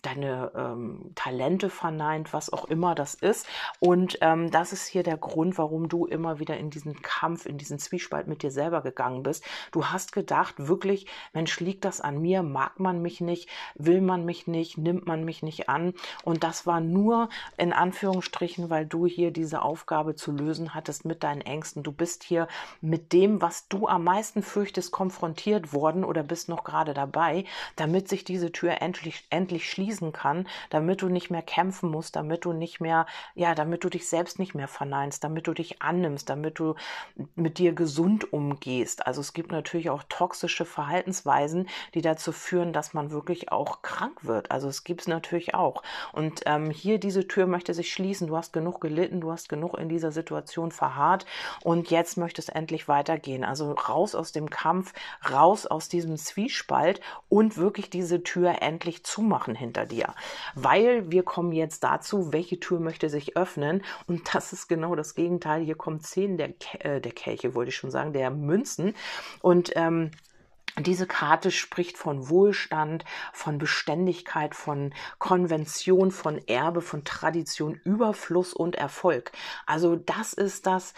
deine 0.04 0.52
ähm, 0.56 1.12
Talente 1.16 1.70
verneint, 1.70 2.34
was 2.34 2.52
auch 2.52 2.66
immer 2.66 2.94
das 2.94 3.16
ist. 3.16 3.48
Und 3.80 4.18
ähm, 4.22 4.52
das 4.52 4.74
ist 4.74 4.86
hier 4.86 5.02
der 5.02 5.18
Grund, 5.18 5.58
warum 5.58 5.90
du 5.90 6.06
immer 6.06 6.40
wieder 6.40 6.58
in 6.58 6.70
diesen 6.70 7.02
Kampf, 7.02 7.46
in 7.46 7.58
diesen 7.58 7.80
Zwiespalt 7.80 8.28
mit 8.28 8.44
dir 8.44 8.52
selber 8.52 8.82
gegangen 8.82 9.24
bist. 9.24 9.44
Du 9.72 9.86
hast 9.86 10.12
gedacht, 10.12 10.56
wirklich, 10.68 11.08
Mensch, 11.32 11.60
liegt 11.60 11.86
das 11.86 12.02
an 12.02 12.22
mir? 12.22 12.44
Mag 12.44 12.80
man 12.80 13.02
mich 13.02 13.22
nicht? 13.22 13.50
Will 13.76 14.02
man 14.02 14.26
mich 14.26 14.46
nicht? 14.46 14.78
Nimmt 14.78 15.08
man 15.08 15.24
mich 15.24 15.42
nicht 15.42 15.70
an? 15.70 15.94
Und 16.24 16.44
das 16.44 16.68
war 16.68 16.82
nur 16.82 17.30
in 17.58 17.72
Anführungsstrichen, 17.72 18.70
weil 18.70 18.86
du 18.86 19.08
hier 19.08 19.32
diese 19.32 19.62
Aufgabe 19.62 20.16
zu 20.16 20.32
lösen 20.32 20.76
hattest 20.76 21.06
mit 21.06 21.24
deinen 21.24 21.42
Ängsten. 21.42 21.82
Du 21.82 21.94
bist 21.94 22.24
hier 22.24 22.48
mit 22.82 23.14
dem, 23.14 23.42
was 23.42 23.70
du 23.70 23.88
am 23.88 24.04
meisten 24.04 24.44
fürchtest, 24.44 24.92
konfrontiert 24.92 25.72
worden 25.72 26.04
oder 26.04 26.24
bist 26.24 26.50
noch 26.50 26.66
gerade 26.66 26.94
dabei, 26.94 27.46
damit 27.78 28.10
sich 28.10 28.26
diese 28.26 28.52
Tür 28.52 28.82
endlich, 28.82 29.26
endlich 29.30 29.70
schließt 29.70 29.93
fließen 29.94 30.12
kann, 30.12 30.48
damit 30.70 31.02
du 31.02 31.08
nicht 31.08 31.30
mehr 31.30 31.42
kämpfen 31.42 31.90
musst, 31.90 32.16
damit 32.16 32.46
du 32.46 32.54
nicht 32.54 32.82
mehr, 32.82 33.06
ja, 33.36 33.54
damit 33.54 33.84
du 33.84 33.90
dich 33.90 34.10
selbst 34.10 34.40
nicht 34.40 34.56
mehr 34.56 34.68
verneinst, 34.68 35.24
damit 35.24 35.48
du 35.48 35.54
dich 35.54 35.82
annimmst, 35.82 36.30
damit 36.30 36.58
du 36.58 36.76
mit 37.36 37.60
dir 37.60 37.74
gesund 37.74 38.34
umgehst. 38.34 39.06
Also 39.06 39.22
es 39.22 39.34
gibt 39.34 39.52
natürlich 39.52 39.90
auch 39.90 40.04
toxische 40.10 40.66
Verhaltensweisen, 40.66 41.70
die 41.94 42.02
dazu 42.02 42.32
führen, 42.32 42.74
dass 42.74 42.94
man 42.94 43.12
wirklich 43.12 43.52
auch 43.52 43.82
krank 43.84 44.26
wird. 44.26 44.50
Also 44.52 44.68
es 44.68 44.84
gibt 44.84 45.02
es 45.02 45.08
natürlich 45.08 45.54
auch. 45.54 45.84
Und 46.12 46.42
ähm, 46.46 46.72
hier 46.72 47.00
diese 47.00 47.28
Tür 47.28 47.46
möchte 47.46 47.74
sich 47.74 47.94
schließen. 47.94 48.28
Du 48.28 48.38
hast 48.38 48.52
genug 48.52 48.82
gelitten, 48.82 49.22
du 49.22 49.32
hast 49.32 49.48
genug 49.48 49.78
in 49.78 49.90
dieser 49.90 50.12
Situation 50.12 50.72
verharrt 50.72 51.26
und 51.64 51.92
jetzt 51.92 52.18
möchte 52.18 52.42
es 52.42 52.50
endlich 52.50 52.88
weitergehen. 52.88 53.44
Also 53.44 53.74
raus 53.74 54.16
aus 54.16 54.32
dem 54.32 54.50
Kampf, 54.50 54.94
raus 55.30 55.68
aus 55.68 55.88
diesem 55.88 56.18
Zwiespalt 56.18 57.00
und 57.30 57.58
wirklich 57.58 57.90
diese 57.90 58.24
Tür 58.24 58.62
endlich 58.62 59.04
zumachen 59.04 59.56
hinter 59.56 59.83
hinter 59.84 59.86
dir. 59.86 60.14
Weil 60.56 61.12
wir 61.12 61.24
kommen 61.24 61.52
jetzt 61.52 61.84
dazu, 61.84 62.34
welche 62.34 62.60
Tür 62.60 62.80
möchte 62.80 63.10
sich 63.10 63.38
öffnen. 63.38 63.84
Und 64.08 64.34
das 64.34 64.54
ist 64.54 64.68
genau 64.68 64.96
das 64.96 65.16
Gegenteil. 65.16 65.64
Hier 65.64 65.76
kommen 65.76 66.00
zehn 66.00 66.38
der, 66.38 66.54
äh, 66.80 67.02
der 67.02 67.12
Kelche, 67.12 67.56
wollte 67.56 67.70
ich 67.70 67.76
schon 67.76 67.92
sagen, 67.92 68.14
der 68.14 68.32
Münzen. 68.32 68.96
Und 69.42 69.72
ähm, 69.76 70.12
diese 70.80 71.06
Karte 71.06 71.52
spricht 71.52 71.98
von 71.98 72.30
Wohlstand, 72.30 73.06
von 73.32 73.60
Beständigkeit, 73.60 74.56
von 74.56 74.92
Konvention, 75.20 76.10
von 76.10 76.40
Erbe, 76.48 76.82
von 76.82 77.04
Tradition, 77.04 77.80
Überfluss 77.84 78.54
und 78.54 78.76
Erfolg. 78.76 79.32
Also 79.68 79.96
das 79.96 80.34
ist 80.34 80.66
das, 80.66 80.96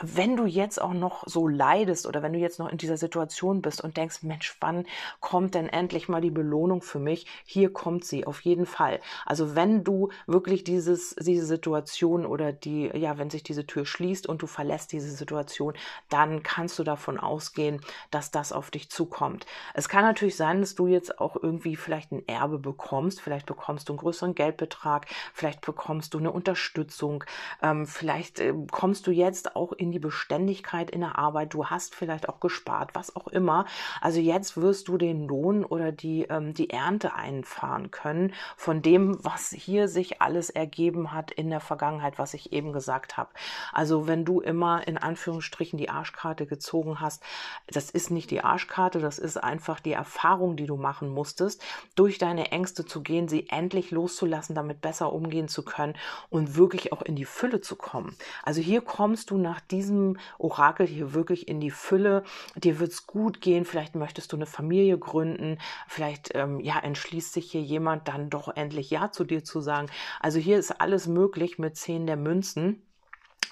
wenn 0.00 0.36
du 0.36 0.46
jetzt 0.46 0.80
auch 0.80 0.94
noch 0.94 1.24
so 1.26 1.46
leidest 1.46 2.06
oder 2.06 2.22
wenn 2.22 2.32
du 2.32 2.38
jetzt 2.38 2.58
noch 2.58 2.68
in 2.68 2.78
dieser 2.78 2.96
Situation 2.96 3.60
bist 3.60 3.82
und 3.82 3.96
denkst, 3.96 4.22
Mensch, 4.22 4.56
wann 4.60 4.86
kommt 5.20 5.54
denn 5.54 5.68
endlich 5.68 6.08
mal 6.08 6.20
die 6.20 6.30
Belohnung 6.30 6.80
für 6.80 6.98
mich? 6.98 7.26
Hier 7.44 7.72
kommt 7.72 8.04
sie 8.04 8.26
auf 8.26 8.40
jeden 8.40 8.64
Fall. 8.64 9.00
Also 9.26 9.54
wenn 9.54 9.84
du 9.84 10.08
wirklich 10.26 10.64
dieses, 10.64 11.14
diese 11.16 11.44
Situation 11.44 12.24
oder 12.24 12.52
die, 12.52 12.90
ja, 12.94 13.18
wenn 13.18 13.28
sich 13.28 13.42
diese 13.42 13.66
Tür 13.66 13.84
schließt 13.84 14.26
und 14.26 14.40
du 14.42 14.46
verlässt 14.46 14.92
diese 14.92 15.10
Situation, 15.10 15.74
dann 16.08 16.42
kannst 16.42 16.78
du 16.78 16.84
davon 16.84 17.20
ausgehen, 17.20 17.80
dass 18.10 18.30
das 18.30 18.52
auf 18.52 18.70
dich 18.70 18.90
zukommt. 18.90 19.46
Es 19.74 19.88
kann 19.88 20.04
natürlich 20.04 20.36
sein, 20.36 20.60
dass 20.60 20.74
du 20.74 20.86
jetzt 20.86 21.20
auch 21.20 21.36
irgendwie 21.36 21.76
vielleicht 21.76 22.12
ein 22.12 22.26
Erbe 22.26 22.58
bekommst, 22.58 23.20
vielleicht 23.20 23.46
bekommst 23.46 23.88
du 23.88 23.92
einen 23.92 24.00
größeren 24.00 24.34
Geldbetrag, 24.34 25.06
vielleicht 25.34 25.60
bekommst 25.60 26.14
du 26.14 26.18
eine 26.18 26.32
Unterstützung, 26.32 27.24
ähm, 27.62 27.86
vielleicht 27.86 28.40
äh, 28.40 28.54
kommst 28.70 29.06
du 29.06 29.10
jetzt 29.10 29.54
auch 29.54 29.72
in 29.82 29.92
die 29.92 29.98
Beständigkeit 29.98 30.90
in 30.90 31.00
der 31.00 31.18
Arbeit, 31.18 31.54
du 31.54 31.66
hast 31.66 31.94
vielleicht 31.94 32.28
auch 32.28 32.40
gespart, 32.40 32.94
was 32.94 33.14
auch 33.16 33.28
immer. 33.28 33.66
Also 34.00 34.20
jetzt 34.20 34.56
wirst 34.56 34.88
du 34.88 34.96
den 34.96 35.26
Lohn 35.26 35.64
oder 35.64 35.92
die, 35.92 36.22
ähm, 36.22 36.54
die 36.54 36.70
Ernte 36.70 37.14
einfahren 37.14 37.90
können 37.90 38.32
von 38.56 38.80
dem, 38.82 39.22
was 39.24 39.50
hier 39.50 39.88
sich 39.88 40.22
alles 40.22 40.50
ergeben 40.50 41.12
hat 41.12 41.30
in 41.30 41.50
der 41.50 41.60
Vergangenheit, 41.60 42.18
was 42.18 42.34
ich 42.34 42.52
eben 42.52 42.72
gesagt 42.72 43.16
habe. 43.16 43.30
Also 43.72 44.06
wenn 44.06 44.24
du 44.24 44.40
immer 44.40 44.86
in 44.86 44.98
Anführungsstrichen 44.98 45.78
die 45.78 45.90
Arschkarte 45.90 46.46
gezogen 46.46 47.00
hast, 47.00 47.22
das 47.66 47.90
ist 47.90 48.10
nicht 48.10 48.30
die 48.30 48.42
Arschkarte, 48.42 49.00
das 49.00 49.18
ist 49.18 49.36
einfach 49.36 49.80
die 49.80 49.92
Erfahrung, 49.92 50.56
die 50.56 50.66
du 50.66 50.76
machen 50.76 51.08
musstest, 51.08 51.62
durch 51.94 52.18
deine 52.18 52.52
Ängste 52.52 52.84
zu 52.84 53.02
gehen, 53.02 53.28
sie 53.28 53.48
endlich 53.48 53.90
loszulassen, 53.90 54.54
damit 54.54 54.80
besser 54.80 55.12
umgehen 55.12 55.48
zu 55.48 55.64
können 55.64 55.94
und 56.30 56.56
wirklich 56.56 56.92
auch 56.92 57.02
in 57.02 57.16
die 57.16 57.24
Fülle 57.24 57.60
zu 57.60 57.76
kommen. 57.76 58.16
Also 58.42 58.60
hier 58.60 58.80
kommst 58.80 59.30
du 59.30 59.38
nach 59.38 59.60
diesem 59.72 60.18
Orakel 60.38 60.86
hier 60.86 61.14
wirklich 61.14 61.48
in 61.48 61.60
die 61.60 61.70
Fülle. 61.70 62.22
Dir 62.56 62.78
wird 62.78 62.92
es 62.92 63.06
gut 63.06 63.40
gehen, 63.40 63.64
vielleicht 63.64 63.94
möchtest 63.94 64.32
du 64.32 64.36
eine 64.36 64.46
Familie 64.46 64.98
gründen, 64.98 65.58
vielleicht 65.88 66.30
ähm, 66.34 66.60
ja 66.60 66.78
entschließt 66.78 67.32
sich 67.32 67.50
hier 67.50 67.62
jemand 67.62 68.08
dann 68.08 68.30
doch 68.30 68.54
endlich 68.54 68.90
Ja 68.90 69.10
zu 69.10 69.24
dir 69.24 69.42
zu 69.42 69.60
sagen. 69.60 69.88
Also 70.20 70.38
hier 70.38 70.58
ist 70.58 70.80
alles 70.80 71.08
möglich 71.08 71.58
mit 71.58 71.76
zehn 71.76 72.06
der 72.06 72.16
Münzen. 72.16 72.82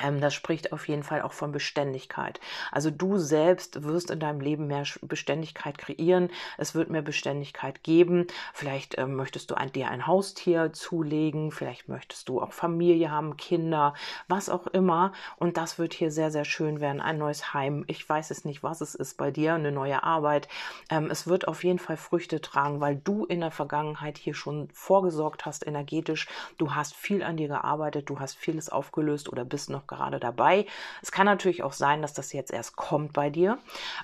Ähm, 0.03 0.21
das 0.21 0.35
spricht 0.35 0.73
auf 0.73 0.89
jeden 0.89 1.03
Fall 1.03 1.23
auch 1.23 1.33
von 1.33 1.53
Beständigkeit. 1.53 2.41
Also 2.73 2.91
du 2.91 3.19
selbst 3.19 3.83
wirst 3.85 4.11
in 4.11 4.21
deinem 4.21 4.41
Leben 4.41 4.67
mehr 4.67 4.85
Beständigkeit 5.03 5.79
kreieren. 5.79 6.31
Es 6.59 6.75
wird 6.75 6.91
mehr 6.91 7.03
Beständigkeit 7.03 7.83
geben. 7.83 8.27
Vielleicht 8.55 8.99
ähm, 8.99 9.15
möchtest 9.15 9.51
du 9.51 9.55
ein, 9.55 9.73
dir 9.73 9.89
ein 9.89 10.07
Haustier 10.07 10.73
zulegen. 10.73 11.53
Vielleicht 11.53 11.89
möchtest 11.89 12.29
du 12.29 12.41
auch 12.41 12.53
Familie 12.53 13.11
haben, 13.11 13.37
Kinder, 13.37 13.95
was 14.29 14.49
auch 14.49 14.67
immer. 14.69 15.13
Und 15.37 15.57
das 15.57 15.79
wird 15.79 15.95
hier 15.95 16.11
sehr, 16.11 16.31
sehr 16.31 16.45
schön 16.45 16.81
werden. 16.81 17.01
Ein 17.01 17.19
neues 17.19 17.55
Heim. 17.55 17.85
Ich 17.87 18.09
weiß 18.09 18.31
es 18.31 18.45
nicht, 18.45 18.63
was 18.63 18.81
es 18.81 18.95
ist 18.95 19.17
bei 19.17 19.31
dir. 19.31 19.55
Eine 19.55 19.73
neue 19.73 20.03
Arbeit. 20.03 20.49
Ähm, 20.89 21.11
es 21.11 21.27
wird 21.27 21.49
auf 21.49 21.65
jeden 21.65 21.79
Fall 21.79 21.97
Früchte 21.97 22.41
tragen, 22.41 22.81
weil 22.81 22.97
du 22.97 23.25
in 23.25 23.41
der 23.41 23.51
Vergangenheit 23.51 24.19
hier 24.19 24.35
schon 24.35 24.69
vorgesorgt 24.73 25.47
hast, 25.47 25.67
energetisch. 25.67 26.29
Du 26.59 26.75
hast 26.75 26.95
viel 26.95 27.23
an 27.23 27.37
dir 27.37 27.49
gearbeitet. 27.49 28.09
Du 28.09 28.21
hast 28.21 28.37
vieles 28.37 28.71
aufgelöst 28.71 29.29
oder 29.29 29.45
bist 29.45 29.71
noch 29.71 29.87
gerade 29.91 30.19
dabei. 30.19 30.67
Es 31.03 31.13
kann 31.13 31.27
natürlich 31.27 31.63
auch 31.63 31.75
sein, 31.75 32.01
dass 32.01 32.15
das 32.15 32.33
jetzt 32.33 32.53
erst 32.53 32.77
kommt 32.77 33.13
bei 33.13 33.29
dir. 33.29 33.59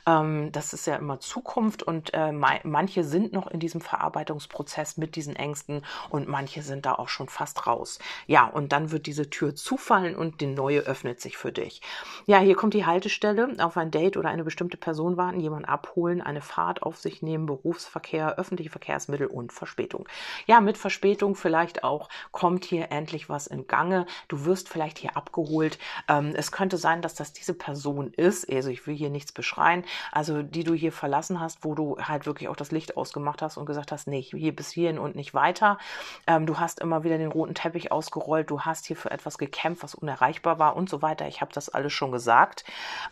Ähm, 0.06 0.52
das 0.52 0.74
ist 0.74 0.86
ja 0.86 0.96
immer 0.96 1.20
Zukunft 1.20 1.82
und 1.82 2.12
äh, 2.12 2.32
manche 2.32 3.04
sind 3.04 3.32
noch 3.32 3.46
in 3.46 3.60
diesem 3.60 3.80
Verarbeitungsprozess 3.80 4.98
mit 4.98 5.16
diesen 5.16 5.36
Ängsten 5.36 5.82
und 6.10 6.28
manche 6.28 6.62
sind 6.62 6.84
da 6.84 6.94
auch 6.94 7.08
schon 7.08 7.28
fast 7.28 7.66
raus. 7.66 7.98
Ja, 8.26 8.44
und 8.46 8.72
dann 8.72 8.90
wird 8.90 9.06
diese 9.06 9.30
Tür 9.30 9.54
zufallen 9.54 10.16
und 10.16 10.40
die 10.40 10.46
neue 10.46 10.80
öffnet 10.80 11.20
sich 11.20 11.38
für 11.38 11.52
dich. 11.52 11.80
Ja, 12.26 12.38
hier 12.40 12.56
kommt 12.56 12.74
die 12.74 12.84
Haltestelle 12.84 13.56
auf 13.58 13.76
ein 13.76 13.90
Date 13.90 14.16
oder 14.16 14.28
eine 14.28 14.44
bestimmte 14.44 14.76
Person 14.76 15.16
warten, 15.16 15.40
jemand 15.40 15.68
abholen, 15.68 16.20
eine 16.20 16.42
Fahrt 16.42 16.82
auf 16.82 16.96
sich 16.98 17.22
nehmen, 17.22 17.46
Berufsverkehr, 17.46 18.38
öffentliche 18.38 18.70
Verkehrsmittel 18.70 19.28
und 19.28 19.52
Verspätung. 19.52 20.08
Ja, 20.46 20.60
mit 20.60 20.76
Verspätung 20.76 21.36
vielleicht 21.36 21.84
auch 21.84 22.08
kommt 22.32 22.64
hier 22.64 22.90
endlich 22.90 23.28
was 23.28 23.46
in 23.46 23.66
Gange. 23.66 24.06
Du 24.28 24.44
wirst 24.44 24.68
vielleicht 24.68 24.98
hier 24.98 25.16
abgeholt 25.16 25.75
ähm, 26.08 26.32
es 26.34 26.52
könnte 26.52 26.76
sein, 26.76 27.02
dass 27.02 27.14
das 27.14 27.32
diese 27.32 27.54
Person 27.54 28.12
ist, 28.12 28.50
also 28.50 28.70
ich 28.70 28.86
will 28.86 28.94
hier 28.94 29.10
nichts 29.10 29.32
beschreien, 29.32 29.84
also 30.12 30.42
die 30.42 30.64
du 30.64 30.74
hier 30.74 30.92
verlassen 30.92 31.40
hast, 31.40 31.64
wo 31.64 31.74
du 31.74 31.96
halt 32.00 32.26
wirklich 32.26 32.48
auch 32.48 32.56
das 32.56 32.72
Licht 32.72 32.96
ausgemacht 32.96 33.42
hast 33.42 33.56
und 33.56 33.66
gesagt 33.66 33.92
hast, 33.92 34.06
nee, 34.08 34.22
hier 34.22 34.54
bis 34.54 34.70
hierhin 34.70 34.98
und 34.98 35.16
nicht 35.16 35.34
weiter. 35.34 35.78
Ähm, 36.26 36.46
du 36.46 36.58
hast 36.58 36.80
immer 36.80 37.04
wieder 37.04 37.18
den 37.18 37.30
roten 37.30 37.54
Teppich 37.54 37.92
ausgerollt, 37.92 38.50
du 38.50 38.60
hast 38.60 38.86
hier 38.86 38.96
für 38.96 39.10
etwas 39.10 39.38
gekämpft, 39.38 39.82
was 39.82 39.94
unerreichbar 39.94 40.58
war 40.58 40.76
und 40.76 40.88
so 40.88 41.02
weiter. 41.02 41.26
Ich 41.28 41.40
habe 41.40 41.52
das 41.52 41.68
alles 41.68 41.92
schon 41.92 42.12
gesagt. 42.12 42.64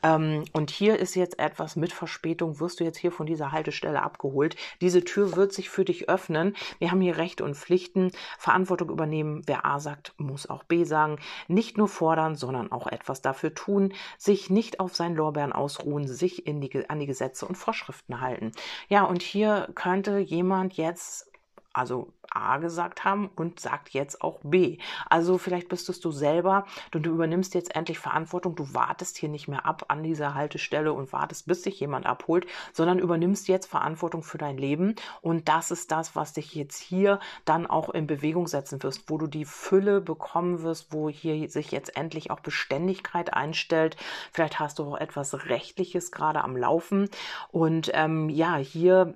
Ähm, 0.02 0.44
und 0.52 0.70
hier 0.70 0.98
ist 0.98 1.14
jetzt 1.14 1.38
etwas 1.38 1.76
mit 1.76 1.92
Verspätung, 1.92 2.60
wirst 2.60 2.80
du 2.80 2.84
jetzt 2.84 2.98
hier 2.98 3.12
von 3.12 3.26
dieser 3.26 3.52
Haltestelle 3.52 4.02
abgeholt. 4.02 4.56
Diese 4.80 5.04
Tür 5.04 5.36
wird 5.36 5.52
sich 5.52 5.70
für 5.70 5.84
dich 5.84 6.08
öffnen. 6.08 6.56
Wir 6.78 6.90
haben 6.90 7.00
hier 7.00 7.16
Rechte 7.16 7.44
und 7.44 7.56
Pflichten, 7.56 8.10
Verantwortung 8.38 8.90
übernehmen. 8.90 9.42
Wer 9.46 9.64
A 9.64 9.80
sagt, 9.80 10.14
muss 10.18 10.48
auch 10.48 10.64
B 10.64 10.84
sagen. 10.84 11.18
Nicht 11.48 11.78
nur 11.78 11.88
fordern, 11.88 12.36
sondern 12.44 12.72
auch 12.72 12.86
etwas 12.86 13.22
dafür 13.22 13.54
tun, 13.54 13.92
sich 14.18 14.50
nicht 14.50 14.80
auf 14.80 14.94
seinen 14.94 15.16
Lorbeeren 15.16 15.52
ausruhen, 15.52 16.06
sich 16.08 16.46
die, 16.60 16.90
an 16.90 17.00
die 17.00 17.06
Gesetze 17.06 17.46
und 17.46 17.56
Vorschriften 17.56 18.20
halten. 18.20 18.52
Ja, 18.88 19.04
und 19.04 19.22
hier 19.22 19.68
könnte 19.74 20.18
jemand 20.18 20.74
jetzt 20.74 21.30
also 21.74 22.12
A 22.30 22.58
gesagt 22.58 23.04
haben 23.04 23.30
und 23.36 23.60
sagt 23.60 23.90
jetzt 23.90 24.22
auch 24.22 24.40
B. 24.42 24.78
Also 25.08 25.38
vielleicht 25.38 25.68
bist 25.68 25.88
es 25.88 26.00
du 26.00 26.10
selber 26.10 26.66
und 26.92 27.04
du 27.04 27.10
übernimmst 27.10 27.54
jetzt 27.54 27.74
endlich 27.76 27.98
Verantwortung. 27.98 28.56
Du 28.56 28.74
wartest 28.74 29.16
hier 29.16 29.28
nicht 29.28 29.48
mehr 29.48 29.66
ab 29.66 29.84
an 29.88 30.02
dieser 30.02 30.34
Haltestelle 30.34 30.92
und 30.92 31.12
wartest, 31.12 31.46
bis 31.46 31.62
sich 31.62 31.78
jemand 31.80 32.06
abholt, 32.06 32.46
sondern 32.72 32.98
übernimmst 32.98 33.48
jetzt 33.48 33.66
Verantwortung 33.66 34.22
für 34.22 34.38
dein 34.38 34.58
Leben. 34.58 34.96
Und 35.20 35.48
das 35.48 35.70
ist 35.70 35.90
das, 35.90 36.16
was 36.16 36.32
dich 36.32 36.54
jetzt 36.54 36.80
hier 36.80 37.20
dann 37.44 37.66
auch 37.66 37.90
in 37.90 38.06
Bewegung 38.06 38.46
setzen 38.46 38.82
wirst, 38.82 39.08
wo 39.08 39.18
du 39.18 39.26
die 39.26 39.44
Fülle 39.44 40.00
bekommen 40.00 40.62
wirst, 40.62 40.92
wo 40.92 41.08
hier 41.08 41.48
sich 41.48 41.70
jetzt 41.70 41.96
endlich 41.96 42.30
auch 42.30 42.40
Beständigkeit 42.40 43.32
einstellt. 43.32 43.96
Vielleicht 44.32 44.58
hast 44.58 44.78
du 44.78 44.84
auch 44.84 44.96
etwas 44.96 45.46
Rechtliches 45.46 46.10
gerade 46.10 46.42
am 46.42 46.56
Laufen. 46.56 47.08
Und 47.50 47.90
ähm, 47.94 48.28
ja, 48.28 48.56
hier 48.56 49.14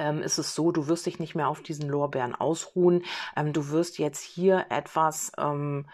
ähm, 0.00 0.22
ist 0.22 0.38
es 0.38 0.54
so, 0.54 0.72
du 0.72 0.88
wirst 0.88 1.06
dich 1.06 1.20
nicht 1.20 1.34
mehr 1.34 1.48
auf 1.48 1.62
diesen 1.62 1.88
Lorbeeren 1.88 2.34
ausruhen. 2.34 3.04
Ähm, 3.36 3.52
du 3.52 3.70
wirst 3.70 3.98
jetzt 3.98 4.22
hier 4.22 4.66
etwas, 4.70 5.30
ähm, 5.38 5.86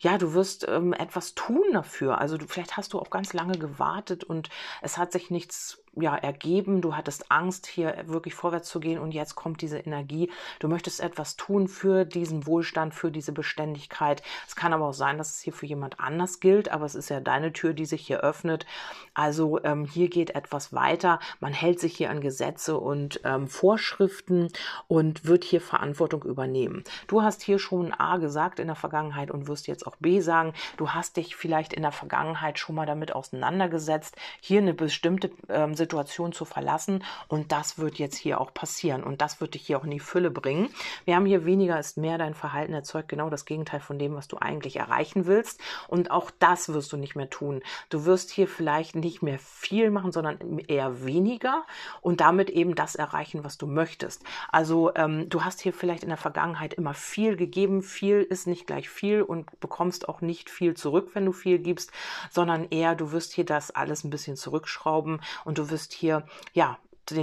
ja, 0.00 0.18
du 0.18 0.34
wirst 0.34 0.66
ähm, 0.68 0.92
etwas 0.92 1.34
tun 1.34 1.64
dafür. 1.72 2.18
Also 2.18 2.36
du, 2.36 2.46
vielleicht 2.46 2.76
hast 2.76 2.92
du 2.92 2.98
auch 2.98 3.10
ganz 3.10 3.32
lange 3.32 3.56
gewartet 3.56 4.24
und 4.24 4.50
es 4.82 4.98
hat 4.98 5.12
sich 5.12 5.30
nichts 5.30 5.82
ja, 5.94 6.16
ergeben, 6.16 6.80
du 6.80 6.96
hattest 6.96 7.30
Angst, 7.30 7.66
hier 7.66 8.04
wirklich 8.06 8.34
vorwärts 8.34 8.68
zu 8.68 8.80
gehen 8.80 8.98
und 8.98 9.12
jetzt 9.12 9.34
kommt 9.34 9.60
diese 9.60 9.78
Energie. 9.78 10.30
Du 10.58 10.68
möchtest 10.68 11.00
etwas 11.00 11.36
tun 11.36 11.68
für 11.68 12.06
diesen 12.06 12.46
Wohlstand, 12.46 12.94
für 12.94 13.10
diese 13.10 13.32
Beständigkeit. 13.32 14.22
Es 14.46 14.56
kann 14.56 14.72
aber 14.72 14.86
auch 14.86 14.94
sein, 14.94 15.18
dass 15.18 15.34
es 15.34 15.40
hier 15.40 15.52
für 15.52 15.66
jemand 15.66 16.00
anders 16.00 16.40
gilt, 16.40 16.70
aber 16.70 16.86
es 16.86 16.94
ist 16.94 17.10
ja 17.10 17.20
deine 17.20 17.52
Tür, 17.52 17.74
die 17.74 17.84
sich 17.84 18.06
hier 18.06 18.20
öffnet. 18.20 18.64
Also 19.12 19.62
ähm, 19.64 19.84
hier 19.84 20.08
geht 20.08 20.34
etwas 20.34 20.72
weiter. 20.72 21.20
Man 21.40 21.52
hält 21.52 21.78
sich 21.78 21.94
hier 21.94 22.08
an 22.08 22.22
Gesetze 22.22 22.78
und 22.78 23.20
ähm, 23.24 23.46
Vorschriften 23.46 24.48
und 24.88 25.26
wird 25.26 25.44
hier 25.44 25.60
Verantwortung 25.60 26.22
übernehmen. 26.22 26.84
Du 27.06 27.22
hast 27.22 27.42
hier 27.42 27.58
schon 27.58 27.92
A 27.92 28.16
gesagt 28.16 28.60
in 28.60 28.68
der 28.68 28.76
Vergangenheit 28.76 29.30
und 29.30 29.46
wirst 29.46 29.66
jetzt 29.66 29.86
auch 29.86 29.96
B 29.96 30.20
sagen. 30.20 30.54
Du 30.78 30.90
hast 30.90 31.18
dich 31.18 31.36
vielleicht 31.36 31.74
in 31.74 31.82
der 31.82 31.92
Vergangenheit 31.92 32.58
schon 32.58 32.76
mal 32.76 32.86
damit 32.86 33.14
auseinandergesetzt, 33.14 34.16
hier 34.40 34.60
eine 34.60 34.72
bestimmte 34.72 35.30
ähm, 35.50 35.74
Situation 35.82 36.32
zu 36.32 36.44
verlassen. 36.44 37.04
Und 37.28 37.52
das 37.52 37.78
wird 37.78 37.98
jetzt 37.98 38.16
hier 38.16 38.40
auch 38.40 38.54
passieren. 38.54 39.02
Und 39.02 39.20
das 39.20 39.40
wird 39.40 39.54
dich 39.54 39.66
hier 39.66 39.78
auch 39.78 39.84
in 39.84 39.90
die 39.90 40.00
Fülle 40.00 40.30
bringen. 40.30 40.68
Wir 41.04 41.16
haben 41.16 41.26
hier 41.26 41.44
weniger 41.44 41.78
ist 41.78 41.96
mehr. 41.96 42.18
Dein 42.18 42.34
Verhalten 42.34 42.72
erzeugt 42.72 43.08
genau 43.08 43.30
das 43.30 43.44
Gegenteil 43.44 43.80
von 43.80 43.98
dem, 43.98 44.14
was 44.14 44.28
du 44.28 44.38
eigentlich 44.38 44.76
erreichen 44.76 45.26
willst. 45.26 45.60
Und 45.88 46.10
auch 46.10 46.30
das 46.38 46.72
wirst 46.72 46.92
du 46.92 46.96
nicht 46.96 47.16
mehr 47.16 47.30
tun. 47.30 47.62
Du 47.90 48.04
wirst 48.04 48.30
hier 48.30 48.48
vielleicht 48.48 48.94
nicht 48.94 49.22
mehr 49.22 49.38
viel 49.38 49.90
machen, 49.90 50.12
sondern 50.12 50.58
eher 50.60 51.04
weniger 51.04 51.64
und 52.00 52.20
damit 52.20 52.50
eben 52.50 52.74
das 52.74 52.94
erreichen, 52.94 53.44
was 53.44 53.58
du 53.58 53.66
möchtest. 53.66 54.22
Also 54.50 54.94
ähm, 54.94 55.28
du 55.28 55.44
hast 55.44 55.60
hier 55.60 55.72
vielleicht 55.72 56.02
in 56.02 56.08
der 56.08 56.18
Vergangenheit 56.18 56.74
immer 56.74 56.94
viel 56.94 57.36
gegeben. 57.36 57.82
Viel 57.82 58.22
ist 58.22 58.46
nicht 58.46 58.66
gleich 58.66 58.88
viel 58.88 59.22
und 59.22 59.60
bekommst 59.60 60.08
auch 60.08 60.20
nicht 60.20 60.50
viel 60.50 60.74
zurück, 60.74 61.10
wenn 61.14 61.26
du 61.26 61.32
viel 61.32 61.58
gibst, 61.58 61.92
sondern 62.30 62.68
eher 62.70 62.94
du 62.94 63.12
wirst 63.12 63.32
hier 63.32 63.44
das 63.44 63.70
alles 63.70 64.04
ein 64.04 64.10
bisschen 64.10 64.36
zurückschrauben 64.36 65.20
und 65.44 65.58
du 65.58 65.70
wirst 65.72 65.92
hier 65.92 66.24
ja 66.52 66.78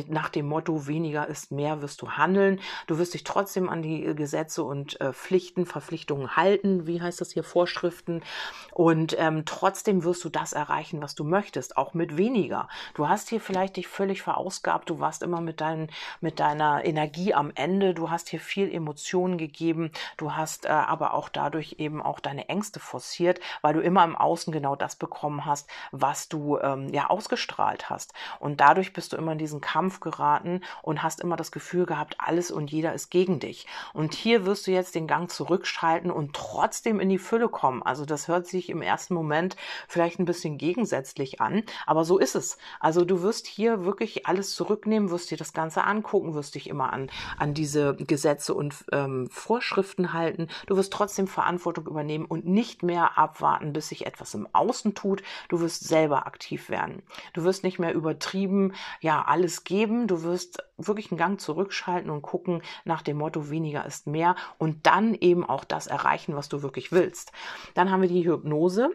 nach 0.08 0.30
dem 0.30 0.48
Motto 0.48 0.88
weniger 0.88 1.28
ist 1.28 1.52
mehr 1.52 1.82
wirst 1.82 2.02
du 2.02 2.12
handeln. 2.12 2.60
Du 2.88 2.98
wirst 2.98 3.14
dich 3.14 3.24
trotzdem 3.24 3.70
an 3.70 3.82
die 3.82 4.14
Gesetze 4.16 4.64
und 4.64 5.00
äh, 5.02 5.14
Pflichten, 5.14 5.66
Verpflichtungen 5.66 6.36
halten, 6.36 6.86
wie 6.86 7.02
heißt 7.02 7.22
das 7.22 7.32
hier, 7.32 7.44
Vorschriften. 7.44 8.22
Und 8.74 9.16
ähm, 9.18 9.44
trotzdem 9.46 10.04
wirst 10.04 10.24
du 10.24 10.30
das 10.30 10.54
erreichen, 10.54 11.02
was 11.02 11.16
du 11.16 11.24
möchtest, 11.24 11.78
auch 11.78 11.94
mit 11.94 12.18
weniger. 12.18 12.68
Du 12.94 13.08
hast 13.08 13.30
hier 13.30 13.40
vielleicht 13.40 13.78
dich 13.78 13.88
völlig 13.88 14.22
verausgabt, 14.22 14.90
du 14.90 15.00
warst 15.00 15.24
immer 15.24 15.42
mit, 15.42 15.62
dein, 15.62 15.90
mit 16.22 16.40
deiner 16.40 16.84
Energie 16.86 17.34
am 17.34 17.52
Ende, 17.56 17.94
du 17.94 18.10
hast 18.10 18.30
hier 18.30 18.40
viel 18.40 18.74
Emotionen 18.74 19.38
gegeben, 19.38 19.92
du 20.18 20.34
hast 20.34 20.66
äh, 20.66 20.70
aber 20.70 21.14
auch 21.14 21.30
dadurch 21.30 21.76
eben 21.80 22.02
auch 22.02 22.20
deine 22.20 22.50
Ängste 22.50 22.80
forciert, 22.80 23.40
weil 23.62 23.74
du 23.74 23.82
immer 23.82 24.04
im 24.04 24.16
Außen 24.16 24.52
genau 24.52 24.76
das 24.76 24.96
bekommen 24.96 25.46
hast, 25.46 25.70
was 25.92 26.28
du 26.28 26.58
ähm, 26.60 26.90
ja 26.90 27.10
ausgestrahlt 27.10 27.90
hast. 27.90 28.14
Und 28.40 28.60
dadurch 28.60 28.94
bist 28.94 29.14
du 29.14 29.18
immer 29.18 29.34
in 29.34 29.38
diesen 29.38 29.62
Kampf 29.70 30.00
geraten 30.00 30.62
und 30.82 31.04
hast 31.04 31.22
immer 31.22 31.36
das 31.36 31.52
Gefühl 31.52 31.86
gehabt, 31.86 32.16
alles 32.18 32.50
und 32.50 32.72
jeder 32.72 32.94
ist 32.94 33.12
gegen 33.12 33.40
dich. 33.40 33.68
Und 33.94 34.16
hier 34.16 34.48
wirst 34.48 34.66
du 34.66 34.72
jetzt 34.72 34.96
den 34.96 35.06
Gang 35.06 35.30
zurückschalten 35.30 36.10
und 36.10 36.34
trotzdem 36.34 37.00
in 37.00 37.08
die 37.08 37.20
Fülle 37.20 37.50
kommen. 37.50 37.84
Also 37.84 38.04
das 38.04 38.28
hört 38.28 38.48
sich 38.48 38.70
im 38.70 38.82
ersten 38.82 39.14
Moment 39.14 39.56
vielleicht 39.88 40.18
ein 40.18 40.26
bisschen 40.26 40.58
gegensätzlich 40.58 41.40
an, 41.40 41.62
aber 41.86 42.04
so 42.04 42.18
ist 42.18 42.34
es. 42.34 42.58
Also 42.80 43.06
du 43.06 43.22
wirst 43.22 43.46
hier 43.46 43.86
wirklich 43.86 44.26
alles 44.26 44.56
zurücknehmen, 44.56 45.12
wirst 45.12 45.30
dir 45.30 45.38
das 45.38 45.54
Ganze 45.54 45.84
angucken, 45.84 46.34
wirst 46.34 46.56
dich 46.56 46.68
immer 46.68 46.92
an, 46.92 47.12
an 47.38 47.54
diese 47.54 47.96
Gesetze 47.96 48.56
und 48.56 48.74
ähm, 48.92 49.30
Vorschriften 49.30 50.14
halten. 50.14 50.48
Du 50.66 50.78
wirst 50.78 50.92
trotzdem 50.92 51.28
Verantwortung 51.28 51.86
übernehmen 51.86 52.26
und 52.26 52.48
nicht 52.48 52.82
mehr 52.82 53.20
abwarten, 53.20 53.72
bis 53.72 53.90
sich 53.90 54.08
etwas 54.08 54.34
im 54.34 54.48
Außen 54.52 54.96
tut. 54.96 55.22
Du 55.48 55.60
wirst 55.62 55.88
selber 55.88 56.26
aktiv 56.26 56.70
werden. 56.70 57.04
Du 57.34 57.44
wirst 57.44 57.64
nicht 57.64 57.78
mehr 57.78 57.94
übertrieben, 57.94 58.74
ja, 59.00 59.22
alles 59.22 59.59
geben. 59.64 60.08
Du 60.08 60.24
wirst 60.24 60.64
wirklich 60.78 61.12
einen 61.12 61.18
Gang 61.18 61.40
zurückschalten 61.40 62.10
und 62.10 62.22
gucken 62.22 62.62
nach 62.86 63.02
dem 63.02 63.18
Motto 63.18 63.50
weniger 63.50 63.86
ist 63.86 64.08
mehr 64.08 64.36
und 64.58 64.86
dann 64.86 65.14
eben 65.14 65.44
auch 65.44 65.64
das 65.64 65.88
erreichen, 65.88 66.36
was 66.36 66.50
du 66.50 66.62
wirklich 66.62 66.92
willst. 66.92 67.32
Dann 67.74 67.92
haben 67.92 68.02
wir 68.02 68.10
die 68.10 68.26
Hypnose. 68.26 68.92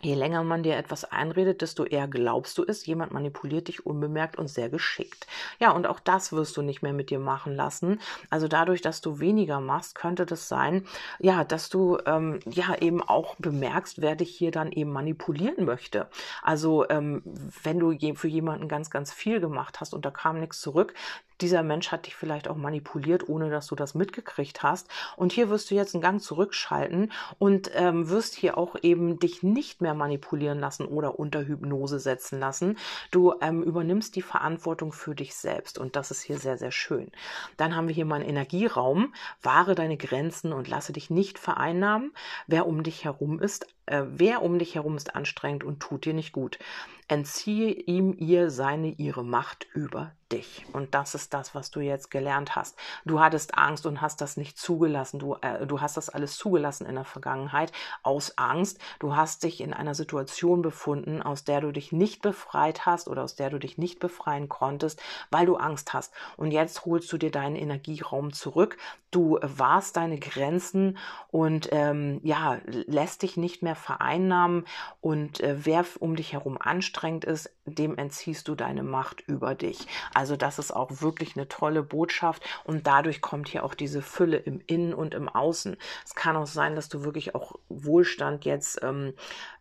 Je 0.00 0.14
länger 0.14 0.44
man 0.44 0.62
dir 0.62 0.76
etwas 0.76 1.04
einredet, 1.04 1.60
desto 1.60 1.84
eher 1.84 2.06
glaubst 2.06 2.56
du 2.56 2.64
es. 2.64 2.86
Jemand 2.86 3.12
manipuliert 3.12 3.66
dich 3.66 3.84
unbemerkt 3.84 4.36
und 4.38 4.46
sehr 4.46 4.68
geschickt. 4.68 5.26
Ja, 5.58 5.72
und 5.72 5.88
auch 5.88 5.98
das 5.98 6.32
wirst 6.32 6.56
du 6.56 6.62
nicht 6.62 6.82
mehr 6.82 6.92
mit 6.92 7.10
dir 7.10 7.18
machen 7.18 7.56
lassen. 7.56 8.00
Also 8.30 8.46
dadurch, 8.46 8.80
dass 8.80 9.00
du 9.00 9.18
weniger 9.18 9.60
machst, 9.60 9.96
könnte 9.96 10.24
das 10.24 10.46
sein, 10.46 10.86
ja, 11.18 11.42
dass 11.42 11.68
du 11.68 11.98
ähm, 12.06 12.38
ja 12.48 12.76
eben 12.80 13.02
auch 13.02 13.34
bemerkst, 13.40 14.00
wer 14.00 14.14
dich 14.14 14.30
hier 14.30 14.52
dann 14.52 14.70
eben 14.70 14.92
manipulieren 14.92 15.64
möchte. 15.64 16.08
Also 16.44 16.88
ähm, 16.90 17.24
wenn 17.64 17.80
du 17.80 17.90
je, 17.90 18.14
für 18.14 18.28
jemanden 18.28 18.68
ganz, 18.68 18.90
ganz 18.90 19.12
viel 19.12 19.40
gemacht 19.40 19.80
hast 19.80 19.94
und 19.94 20.04
da 20.04 20.12
kam 20.12 20.38
nichts 20.38 20.60
zurück, 20.60 20.94
dieser 21.40 21.62
Mensch 21.62 21.92
hat 21.92 22.06
dich 22.06 22.16
vielleicht 22.16 22.48
auch 22.48 22.56
manipuliert, 22.56 23.28
ohne 23.28 23.50
dass 23.50 23.66
du 23.68 23.74
das 23.74 23.94
mitgekriegt 23.94 24.62
hast. 24.62 24.88
Und 25.16 25.32
hier 25.32 25.50
wirst 25.50 25.70
du 25.70 25.74
jetzt 25.74 25.94
einen 25.94 26.02
Gang 26.02 26.20
zurückschalten 26.20 27.12
und 27.38 27.70
ähm, 27.74 28.08
wirst 28.08 28.34
hier 28.34 28.58
auch 28.58 28.76
eben 28.82 29.18
dich 29.18 29.42
nicht 29.42 29.80
mehr 29.80 29.94
manipulieren 29.94 30.58
lassen 30.58 30.86
oder 30.86 31.18
unter 31.18 31.46
Hypnose 31.46 32.00
setzen 32.00 32.40
lassen. 32.40 32.76
Du 33.10 33.34
ähm, 33.40 33.62
übernimmst 33.62 34.16
die 34.16 34.22
Verantwortung 34.22 34.92
für 34.92 35.14
dich 35.14 35.34
selbst 35.34 35.78
und 35.78 35.96
das 35.96 36.10
ist 36.10 36.22
hier 36.22 36.38
sehr, 36.38 36.58
sehr 36.58 36.72
schön. 36.72 37.10
Dann 37.56 37.76
haben 37.76 37.88
wir 37.88 37.94
hier 37.94 38.04
mal 38.04 38.16
einen 38.16 38.28
Energieraum. 38.28 39.14
Wahre 39.42 39.74
deine 39.74 39.96
Grenzen 39.96 40.52
und 40.52 40.68
lasse 40.68 40.92
dich 40.92 41.10
nicht 41.10 41.38
vereinnahmen. 41.38 42.12
Wer 42.46 42.66
um 42.66 42.82
dich 42.82 43.04
herum 43.04 43.38
ist, 43.40 43.66
äh, 43.86 44.02
wer 44.08 44.42
um 44.42 44.58
dich 44.58 44.74
herum 44.74 44.96
ist 44.96 45.14
anstrengend 45.14 45.64
und 45.64 45.80
tut 45.80 46.04
dir 46.04 46.14
nicht 46.14 46.32
gut. 46.32 46.58
Entziehe 47.06 47.70
ihm 47.70 48.14
ihr 48.18 48.50
seine, 48.50 48.88
ihre 48.90 49.24
Macht 49.24 49.66
über 49.72 50.12
dich. 50.32 50.66
Und 50.72 50.94
das 50.94 51.14
ist 51.14 51.32
das, 51.34 51.54
was 51.54 51.70
du 51.70 51.80
jetzt 51.80 52.10
gelernt 52.10 52.56
hast. 52.56 52.76
Du 53.04 53.20
hattest 53.20 53.56
Angst 53.56 53.86
und 53.86 54.00
hast 54.00 54.20
das 54.20 54.36
nicht 54.36 54.58
zugelassen. 54.58 55.18
Du, 55.18 55.36
äh, 55.40 55.66
du 55.66 55.80
hast 55.80 55.96
das 55.96 56.08
alles 56.10 56.36
zugelassen 56.36 56.86
in 56.86 56.94
der 56.94 57.04
Vergangenheit 57.04 57.72
aus 58.02 58.36
Angst. 58.36 58.78
Du 58.98 59.16
hast 59.16 59.42
dich 59.42 59.60
in 59.60 59.72
einer 59.72 59.94
Situation 59.94 60.62
befunden, 60.62 61.22
aus 61.22 61.44
der 61.44 61.60
du 61.60 61.72
dich 61.72 61.92
nicht 61.92 62.22
befreit 62.22 62.86
hast 62.86 63.08
oder 63.08 63.24
aus 63.24 63.36
der 63.36 63.50
du 63.50 63.58
dich 63.58 63.78
nicht 63.78 64.00
befreien 64.00 64.48
konntest, 64.48 65.00
weil 65.30 65.46
du 65.46 65.56
Angst 65.56 65.92
hast. 65.94 66.12
Und 66.36 66.50
jetzt 66.50 66.84
holst 66.84 67.12
du 67.12 67.18
dir 67.18 67.30
deinen 67.30 67.56
Energieraum 67.56 68.32
zurück. 68.32 68.76
Du 69.10 69.38
warst 69.40 69.96
deine 69.96 70.18
Grenzen 70.18 70.98
und 71.30 71.70
ähm, 71.72 72.20
ja, 72.22 72.58
lässt 72.66 73.22
dich 73.22 73.38
nicht 73.38 73.62
mehr 73.62 73.76
vereinnahmen. 73.76 74.66
Und 75.00 75.40
äh, 75.40 75.64
wer 75.64 75.86
um 76.00 76.14
dich 76.16 76.34
herum 76.34 76.58
anstrengend 76.60 77.24
ist, 77.24 77.50
dem 77.64 77.96
entziehst 77.96 78.48
du 78.48 78.54
deine 78.54 78.82
Macht 78.82 79.22
über 79.22 79.54
dich. 79.54 79.86
Also 80.18 80.34
das 80.34 80.58
ist 80.58 80.72
auch 80.72 81.00
wirklich 81.00 81.36
eine 81.36 81.46
tolle 81.46 81.84
Botschaft 81.84 82.42
und 82.64 82.88
dadurch 82.88 83.20
kommt 83.20 83.46
hier 83.46 83.62
auch 83.62 83.74
diese 83.74 84.02
Fülle 84.02 84.36
im 84.38 84.60
Innen 84.66 84.92
und 84.92 85.14
im 85.14 85.28
Außen. 85.28 85.76
Es 86.04 86.16
kann 86.16 86.34
auch 86.34 86.48
sein, 86.48 86.74
dass 86.74 86.88
du 86.88 87.04
wirklich 87.04 87.36
auch 87.36 87.54
Wohlstand 87.68 88.44
jetzt 88.44 88.80
ähm, 88.82 89.14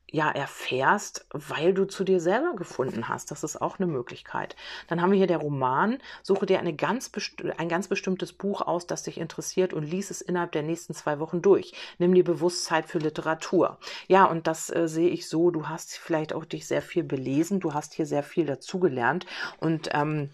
ja 0.09 0.31
erfährst, 0.31 1.25
weil 1.31 1.73
du 1.73 1.85
zu 1.85 2.03
dir 2.03 2.19
selber 2.19 2.55
gefunden 2.55 3.09
hast. 3.09 3.31
Das 3.31 3.43
ist 3.43 3.61
auch 3.61 3.79
eine 3.79 3.87
Möglichkeit. 3.87 4.55
Dann 4.87 5.01
haben 5.01 5.11
wir 5.11 5.17
hier 5.17 5.27
der 5.27 5.39
Roman. 5.39 5.97
Suche 6.23 6.45
dir 6.45 6.59
eine 6.59 6.73
ganz 6.73 7.11
ein 7.57 7.69
ganz 7.69 7.87
bestimmtes 7.87 8.33
Buch 8.33 8.61
aus, 8.61 8.87
das 8.87 9.03
dich 9.03 9.17
interessiert 9.17 9.73
und 9.73 9.83
lies 9.83 10.09
es 10.11 10.21
innerhalb 10.21 10.51
der 10.53 10.63
nächsten 10.63 10.93
zwei 10.93 11.19
Wochen 11.19 11.41
durch. 11.41 11.73
Nimm 11.97 12.13
dir 12.13 12.23
Bewusstsein 12.23 12.83
für 12.85 12.99
Literatur. 12.99 13.77
Ja, 14.07 14.25
und 14.25 14.47
das 14.47 14.73
äh, 14.73 14.87
sehe 14.87 15.09
ich 15.09 15.27
so. 15.27 15.51
Du 15.51 15.67
hast 15.67 15.97
vielleicht 15.97 16.33
auch 16.33 16.45
dich 16.45 16.67
sehr 16.67 16.81
viel 16.81 17.03
belesen. 17.03 17.59
Du 17.59 17.73
hast 17.73 17.93
hier 17.93 18.05
sehr 18.05 18.23
viel 18.23 18.45
dazugelernt 18.45 19.25
und 19.59 19.89
ähm, 19.93 20.29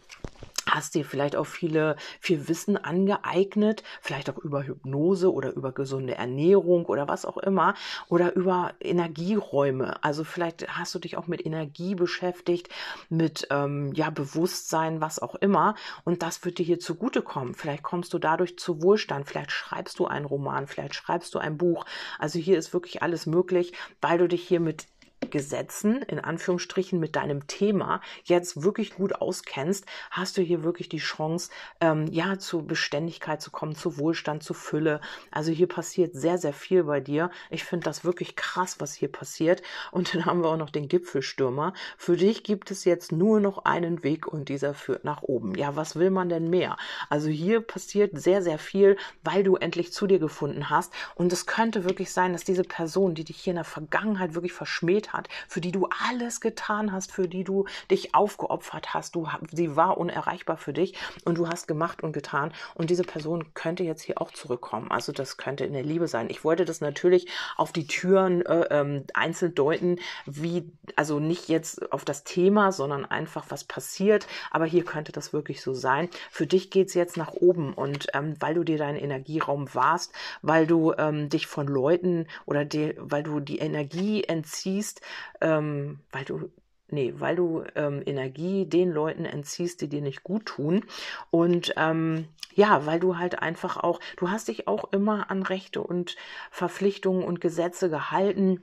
hast 0.74 0.96
dir 0.96 1.06
vielleicht 1.06 1.36
auch 1.36 1.46
viele, 1.46 1.96
viel 2.20 2.48
Wissen 2.48 2.78
angeeignet, 2.78 3.84
vielleicht 4.02 4.30
auch 4.30 4.38
über 4.38 4.66
Hypnose 4.66 5.32
oder 5.32 5.54
über 5.54 5.72
gesunde 5.72 6.16
Ernährung 6.16 6.86
oder 6.86 7.08
was 7.08 7.26
auch 7.26 7.38
immer 7.38 7.76
oder 8.08 8.36
über 8.36 8.74
Energieräume. 8.80 10.04
Also 10.04 10.24
vielleicht 10.24 10.68
hast 10.78 10.96
du 10.96 11.00
dich 11.00 11.18
auch 11.18 11.28
mit 11.28 11.46
Energie 11.46 11.96
beschäftigt, 11.96 12.70
mit 13.10 13.48
ähm, 13.52 13.94
ja 13.94 14.10
Bewusstsein, 14.10 15.02
was 15.02 15.20
auch 15.20 15.36
immer. 15.36 15.76
Und 16.04 16.24
das 16.24 16.44
wird 16.44 16.58
dir 16.58 16.66
hier 16.66 16.80
zugutekommen. 16.80 17.54
Vielleicht 17.54 17.84
kommst 17.84 18.14
du 18.14 18.20
dadurch 18.20 18.58
zu 18.58 18.82
Wohlstand. 18.82 19.28
Vielleicht 19.28 19.52
schreibst 19.52 20.00
du 20.00 20.08
einen 20.08 20.26
Roman, 20.26 20.68
vielleicht 20.68 20.96
schreibst 20.96 21.34
du 21.36 21.40
ein 21.40 21.58
Buch. 21.58 21.86
Also 22.20 22.40
hier 22.40 22.58
ist 22.58 22.74
wirklich 22.74 23.02
alles 23.04 23.26
möglich, 23.26 23.74
weil 24.02 24.18
du 24.18 24.28
dich 24.28 24.48
hier 24.48 24.60
mit 24.60 24.88
Gesetzen, 25.34 26.04
in 26.04 26.20
Anführungsstrichen, 26.20 27.00
mit 27.00 27.16
deinem 27.16 27.48
Thema 27.48 28.02
jetzt 28.24 28.62
wirklich 28.62 28.94
gut 28.94 29.16
auskennst, 29.16 29.88
hast 30.12 30.38
du 30.38 30.44
hier 30.44 30.64
wirklich 30.64 30.90
die 30.90 31.00
Chance, 31.00 31.50
ähm, 31.82 32.06
ja, 32.12 32.38
zu 32.38 32.64
Beständigkeit 32.64 33.42
zu 33.42 33.50
kommen, 33.50 33.76
zu 33.76 33.98
Wohlstand, 33.98 34.44
zu 34.44 34.54
Fülle. 34.54 35.02
Also 35.32 35.52
hier 35.52 35.68
passiert 35.68 36.14
sehr, 36.14 36.38
sehr 36.38 36.54
viel 36.54 36.84
bei 36.84 37.00
dir. 37.00 37.32
Ich 37.50 37.64
finde 37.64 37.86
das 37.86 38.06
wirklich 38.06 38.36
krass, 38.36 38.76
was 38.80 38.94
hier 38.94 39.12
passiert. 39.12 39.64
Und 39.92 40.14
dann 40.14 40.28
haben 40.28 40.44
wir 40.44 40.50
auch 40.50 40.58
noch 40.58 40.70
den 40.70 40.88
Gipfelstürmer. 40.88 41.74
Für 41.98 42.16
dich 42.16 42.44
gibt 42.44 42.70
es 42.70 42.86
jetzt 42.86 43.12
nur 43.12 43.40
noch 43.40 43.66
einen 43.66 44.04
Weg 44.04 44.28
und 44.28 44.50
dieser 44.50 44.76
führt 44.76 45.04
nach 45.04 45.24
oben. 45.24 45.56
Ja, 45.56 45.76
was 45.76 45.96
will 45.96 46.12
man 46.12 46.30
denn 46.30 46.52
mehr? 46.52 46.78
Also 47.10 47.30
hier 47.30 47.62
passiert 47.62 48.12
sehr, 48.22 48.44
sehr 48.44 48.60
viel, 48.60 48.98
weil 49.24 49.44
du 49.44 49.56
endlich 49.56 49.94
zu 49.94 50.06
dir 50.06 50.20
gefunden 50.20 50.70
hast. 50.70 50.94
Und 51.16 51.34
es 51.34 51.48
könnte 51.48 51.86
wirklich 51.86 52.12
sein, 52.12 52.34
dass 52.34 52.44
diese 52.44 52.64
Person, 52.64 53.16
die 53.16 53.24
dich 53.24 53.38
hier 53.38 53.52
in 53.52 53.56
der 53.56 53.64
Vergangenheit 53.64 54.36
wirklich 54.36 54.54
verschmäht 54.54 55.12
hat, 55.12 55.23
für 55.48 55.62
die 55.62 55.72
du 55.72 55.88
alles 56.08 56.42
getan 56.42 56.92
hast, 56.92 57.12
für 57.12 57.28
die 57.28 57.44
du 57.44 57.66
dich 57.92 58.16
aufgeopfert 58.16 58.94
hast. 58.94 59.16
Du, 59.16 59.28
sie 59.52 59.76
war 59.76 59.98
unerreichbar 59.98 60.58
für 60.58 60.74
dich 60.74 60.96
und 61.26 61.38
du 61.38 61.48
hast 61.48 61.68
gemacht 61.68 62.04
und 62.04 62.14
getan. 62.14 62.54
Und 62.76 62.90
diese 62.90 63.04
Person 63.04 63.54
könnte 63.54 63.84
jetzt 63.84 64.02
hier 64.02 64.22
auch 64.22 64.32
zurückkommen. 64.32 64.92
Also 64.92 65.12
das 65.12 65.38
könnte 65.38 65.66
in 65.66 65.74
der 65.74 65.84
Liebe 65.84 66.08
sein. 66.08 66.30
Ich 66.30 66.44
wollte 66.44 66.66
das 66.66 66.82
natürlich 66.82 67.28
auf 67.58 67.72
die 67.72 67.88
Türen 67.88 68.46
äh, 68.46 68.68
ähm, 68.72 69.04
einzeln 69.14 69.56
deuten, 69.56 70.00
wie, 70.26 70.72
also 70.96 71.20
nicht 71.20 71.50
jetzt 71.50 71.92
auf 71.92 72.06
das 72.06 72.24
Thema, 72.24 72.72
sondern 72.72 73.06
einfach, 73.06 73.46
was 73.50 73.64
passiert. 73.64 74.28
Aber 74.52 74.66
hier 74.66 74.86
könnte 74.86 75.12
das 75.12 75.34
wirklich 75.34 75.62
so 75.62 75.74
sein. 75.74 76.10
Für 76.32 76.48
dich 76.48 76.70
geht 76.70 76.88
es 76.90 76.94
jetzt 76.94 77.18
nach 77.18 77.34
oben 77.34 77.74
und 77.74 78.08
ähm, 78.14 78.36
weil 78.40 78.56
du 78.56 78.64
dir 78.64 78.78
deinen 78.78 78.98
Energieraum 78.98 79.74
warst, 79.74 80.14
weil 80.42 80.68
du 80.68 80.94
ähm, 80.98 81.30
dich 81.30 81.48
von 81.48 81.68
Leuten 81.68 82.28
oder 82.46 82.66
die, 82.66 82.96
weil 82.98 83.24
du 83.24 83.40
die 83.40 83.60
Energie 83.60 84.24
entziehst, 84.24 85.02
ähm, 85.42 86.00
weil 86.12 86.26
du 86.26 86.50
nee, 86.90 87.14
weil 87.18 87.36
du 87.36 87.64
ähm, 87.76 88.02
Energie 88.06 88.66
den 88.66 88.92
Leuten 88.92 89.26
entziehst, 89.26 89.82
die 89.82 89.90
dir 89.90 90.02
nicht 90.02 90.24
gut 90.24 90.46
tun. 90.46 90.86
Und 91.32 91.74
ähm, 91.76 92.28
ja, 92.54 92.86
weil 92.86 93.00
du 93.00 93.18
halt 93.18 93.40
einfach 93.40 93.78
auch, 93.78 94.00
du 94.18 94.30
hast 94.30 94.48
dich 94.48 94.68
auch 94.68 94.92
immer 94.92 95.32
an 95.32 95.44
Rechte 95.44 95.82
und 95.82 96.16
Verpflichtungen 96.52 97.24
und 97.24 97.42
Gesetze 97.42 97.90
gehalten 97.90 98.62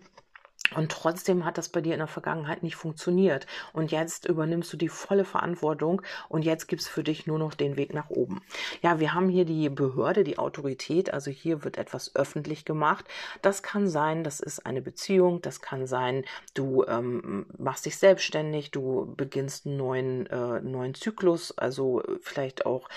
und 0.75 0.93
trotzdem 0.93 1.45
hat 1.45 1.59
das 1.59 1.69
bei 1.69 1.81
dir 1.81 1.95
in 1.95 1.99
der 1.99 2.07
Vergangenheit 2.07 2.63
nicht 2.63 2.77
funktioniert. 2.77 3.47
Und 3.73 3.91
jetzt 3.91 4.27
übernimmst 4.27 4.73
du 4.73 4.77
die 4.77 4.89
volle 4.89 5.25
Verantwortung 5.25 6.03
und 6.29 6.45
jetzt 6.45 6.69
gibt's 6.69 6.89
für 6.89 7.03
dich 7.03 7.27
nur 7.27 7.39
noch 7.39 7.55
den 7.55 7.77
Weg 7.77 7.93
nach 7.95 8.11
oben. 8.11 8.43
Ja, 8.83 9.01
wir 9.01 9.15
haben 9.15 9.29
hier 9.29 9.45
die 9.45 9.69
Behörde, 9.69 10.25
die 10.25 10.39
Autorität, 10.39 11.13
also 11.13 11.31
hier 11.31 11.65
wird 11.65 11.77
etwas 11.77 12.15
öffentlich 12.15 12.65
gemacht. 12.65 13.07
Das 13.43 13.63
kann 13.63 13.89
sein, 13.89 14.25
das 14.25 14.41
ist 14.41 14.67
eine 14.67 14.83
Beziehung, 14.83 15.43
das 15.43 15.61
kann 15.61 15.87
sein, 15.87 16.25
du 16.55 16.85
ähm, 16.85 17.47
machst 17.59 17.87
dich 17.87 17.97
selbstständig, 17.97 18.71
du 18.71 19.13
beginnst 19.17 19.67
einen 19.67 19.77
neuen, 19.77 20.27
äh, 20.27 20.61
neuen 20.61 20.95
Zyklus, 20.95 21.57
also 21.57 22.03
vielleicht 22.21 22.67
auch 22.67 22.89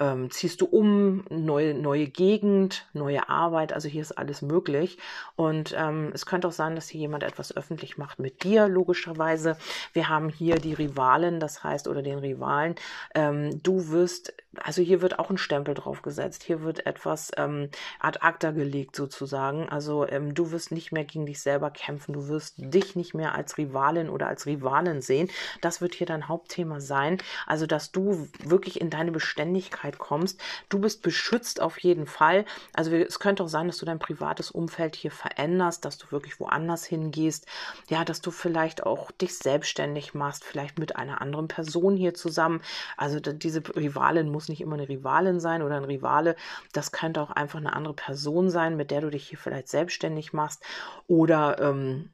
ähm, 0.00 0.30
ziehst 0.30 0.60
du 0.60 0.66
um, 0.66 1.24
neue, 1.30 1.74
neue 1.74 2.06
Gegend, 2.06 2.86
neue 2.92 3.28
Arbeit, 3.28 3.72
also 3.72 3.88
hier 3.88 4.02
ist 4.02 4.12
alles 4.12 4.42
möglich. 4.42 4.98
Und 5.36 5.74
ähm, 5.76 6.10
es 6.14 6.26
könnte 6.26 6.48
auch 6.48 6.52
sein, 6.52 6.74
dass 6.74 6.88
hier 6.88 7.00
jemand 7.00 7.24
etwas 7.24 7.56
öffentlich 7.56 7.98
macht 7.98 8.18
mit 8.18 8.44
dir, 8.44 8.68
logischerweise. 8.68 9.56
Wir 9.92 10.08
haben 10.08 10.28
hier 10.28 10.56
die 10.56 10.74
Rivalen, 10.74 11.40
das 11.40 11.64
heißt, 11.64 11.88
oder 11.88 12.02
den 12.02 12.18
Rivalen. 12.18 12.74
Ähm, 13.14 13.62
du 13.62 13.88
wirst, 13.88 14.34
also 14.56 14.82
hier 14.82 15.02
wird 15.02 15.18
auch 15.18 15.30
ein 15.30 15.38
Stempel 15.38 15.74
drauf 15.74 16.02
gesetzt. 16.02 16.42
Hier 16.42 16.62
wird 16.62 16.86
etwas 16.86 17.30
ähm, 17.36 17.70
ad 18.00 18.20
acta 18.22 18.50
gelegt 18.52 18.96
sozusagen. 18.96 19.68
Also 19.68 20.06
ähm, 20.08 20.34
du 20.34 20.50
wirst 20.50 20.72
nicht 20.72 20.92
mehr 20.92 21.04
gegen 21.04 21.26
dich 21.26 21.40
selber 21.40 21.70
kämpfen. 21.70 22.12
Du 22.12 22.28
wirst 22.28 22.54
dich 22.58 22.96
nicht 22.96 23.14
mehr 23.14 23.34
als 23.34 23.58
Rivalin 23.58 24.08
oder 24.10 24.28
als 24.28 24.46
Rivalen 24.46 25.02
sehen. 25.02 25.28
Das 25.60 25.80
wird 25.80 25.94
hier 25.94 26.06
dein 26.06 26.28
Hauptthema 26.28 26.80
sein. 26.80 27.18
Also, 27.46 27.66
dass 27.66 27.92
du 27.92 28.28
wirklich 28.44 28.80
in 28.80 28.90
deine 28.90 29.12
Beständigkeit 29.12 29.87
Sicherheit 29.88 29.98
kommst. 29.98 30.40
Du 30.68 30.78
bist 30.78 31.02
beschützt 31.02 31.60
auf 31.60 31.78
jeden 31.78 32.06
Fall. 32.06 32.44
Also 32.74 32.94
es 32.94 33.18
könnte 33.18 33.42
auch 33.42 33.48
sein, 33.48 33.66
dass 33.66 33.78
du 33.78 33.86
dein 33.86 33.98
privates 33.98 34.50
Umfeld 34.50 34.96
hier 34.96 35.10
veränderst, 35.10 35.84
dass 35.84 35.98
du 35.98 36.10
wirklich 36.10 36.40
woanders 36.40 36.84
hingehst. 36.84 37.46
Ja, 37.88 38.04
dass 38.04 38.20
du 38.20 38.30
vielleicht 38.30 38.84
auch 38.84 39.10
dich 39.12 39.36
selbstständig 39.38 40.14
machst, 40.14 40.44
vielleicht 40.44 40.78
mit 40.78 40.96
einer 40.96 41.20
anderen 41.20 41.48
Person 41.48 41.96
hier 41.96 42.14
zusammen. 42.14 42.60
Also 42.96 43.20
diese 43.20 43.62
Rivalin 43.76 44.30
muss 44.30 44.48
nicht 44.48 44.60
immer 44.60 44.74
eine 44.74 44.88
Rivalin 44.88 45.40
sein 45.40 45.62
oder 45.62 45.76
ein 45.76 45.84
Rivale. 45.84 46.36
Das 46.72 46.92
könnte 46.92 47.20
auch 47.20 47.30
einfach 47.30 47.58
eine 47.58 47.72
andere 47.72 47.94
Person 47.94 48.50
sein, 48.50 48.76
mit 48.76 48.90
der 48.90 49.00
du 49.00 49.10
dich 49.10 49.28
hier 49.28 49.38
vielleicht 49.38 49.68
selbstständig 49.68 50.32
machst. 50.32 50.62
Oder 51.06 51.58
ähm, 51.60 52.10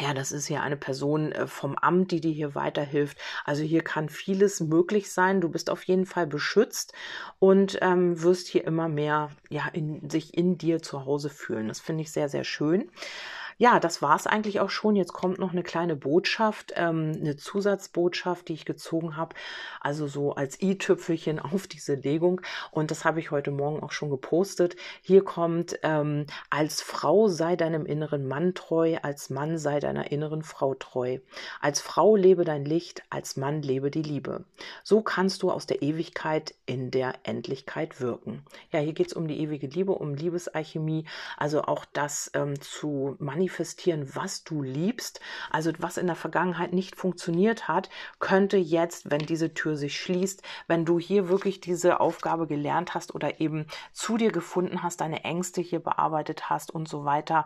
ja, 0.00 0.14
das 0.14 0.32
ist 0.32 0.46
hier 0.46 0.62
eine 0.62 0.76
Person 0.76 1.32
äh, 1.32 1.46
vom 1.46 1.76
Amt, 1.76 2.10
die 2.12 2.20
dir 2.20 2.32
hier 2.32 2.54
weiterhilft. 2.54 3.18
Also 3.44 3.62
hier 3.62 3.82
kann 3.82 4.08
vieles 4.08 4.60
möglich 4.60 5.12
sein. 5.12 5.40
Du 5.40 5.48
bist 5.48 5.70
auf 5.70 5.82
jeden 5.84 6.06
Fall 6.06 6.26
beschützt 6.26 6.92
und 7.38 7.78
ähm, 7.82 8.22
wirst 8.22 8.48
hier 8.48 8.64
immer 8.66 8.88
mehr 8.88 9.30
ja, 9.50 9.68
in, 9.72 10.08
sich 10.08 10.36
in 10.36 10.58
dir 10.58 10.82
zu 10.82 11.04
Hause 11.04 11.30
fühlen. 11.30 11.68
Das 11.68 11.80
finde 11.80 12.02
ich 12.02 12.12
sehr, 12.12 12.28
sehr 12.28 12.44
schön 12.44 12.90
ja, 13.62 13.78
das 13.78 14.02
war 14.02 14.16
es 14.16 14.26
eigentlich 14.26 14.58
auch 14.58 14.70
schon. 14.70 14.96
Jetzt 14.96 15.12
kommt 15.12 15.38
noch 15.38 15.52
eine 15.52 15.62
kleine 15.62 15.94
Botschaft, 15.94 16.72
ähm, 16.74 17.12
eine 17.14 17.36
Zusatzbotschaft, 17.36 18.48
die 18.48 18.54
ich 18.54 18.64
gezogen 18.64 19.16
habe, 19.16 19.36
also 19.80 20.08
so 20.08 20.34
als 20.34 20.60
i-Tüpfelchen 20.60 21.38
auf 21.38 21.68
diese 21.68 21.94
Legung. 21.94 22.40
Und 22.72 22.90
das 22.90 23.04
habe 23.04 23.20
ich 23.20 23.30
heute 23.30 23.52
Morgen 23.52 23.80
auch 23.80 23.92
schon 23.92 24.10
gepostet. 24.10 24.74
Hier 25.00 25.22
kommt, 25.22 25.78
ähm, 25.84 26.26
als 26.50 26.82
Frau 26.82 27.28
sei 27.28 27.54
deinem 27.54 27.86
inneren 27.86 28.26
Mann 28.26 28.54
treu, 28.54 28.96
als 29.00 29.30
Mann 29.30 29.56
sei 29.58 29.78
deiner 29.78 30.10
inneren 30.10 30.42
Frau 30.42 30.74
treu. 30.74 31.18
Als 31.60 31.80
Frau 31.80 32.16
lebe 32.16 32.44
dein 32.44 32.64
Licht, 32.64 33.04
als 33.10 33.36
Mann 33.36 33.62
lebe 33.62 33.92
die 33.92 34.02
Liebe. 34.02 34.44
So 34.82 35.02
kannst 35.02 35.40
du 35.44 35.52
aus 35.52 35.66
der 35.66 35.82
Ewigkeit 35.82 36.56
in 36.66 36.90
der 36.90 37.14
Endlichkeit 37.22 38.00
wirken. 38.00 38.42
Ja, 38.72 38.80
hier 38.80 38.92
geht 38.92 39.06
es 39.06 39.12
um 39.12 39.28
die 39.28 39.38
ewige 39.38 39.68
Liebe, 39.68 39.92
um 39.92 40.14
Liebesalchemie, 40.14 41.04
also 41.36 41.62
auch 41.62 41.84
das 41.84 42.28
ähm, 42.34 42.60
zu 42.60 43.14
manifestieren 43.20 43.51
manifestieren, 43.52 44.14
was 44.14 44.44
du 44.44 44.62
liebst. 44.62 45.20
Also 45.50 45.72
was 45.78 45.98
in 45.98 46.06
der 46.06 46.16
Vergangenheit 46.16 46.72
nicht 46.72 46.96
funktioniert 46.96 47.68
hat, 47.68 47.90
könnte 48.18 48.56
jetzt, 48.56 49.10
wenn 49.10 49.26
diese 49.26 49.52
Tür 49.52 49.76
sich 49.76 50.00
schließt, 50.00 50.42
wenn 50.68 50.86
du 50.86 50.98
hier 50.98 51.28
wirklich 51.28 51.60
diese 51.60 52.00
Aufgabe 52.00 52.46
gelernt 52.46 52.94
hast 52.94 53.14
oder 53.14 53.40
eben 53.40 53.66
zu 53.92 54.16
dir 54.16 54.32
gefunden 54.32 54.82
hast, 54.82 55.02
deine 55.02 55.24
Ängste 55.24 55.60
hier 55.60 55.80
bearbeitet 55.80 56.48
hast 56.48 56.70
und 56.70 56.88
so 56.88 57.04
weiter, 57.04 57.44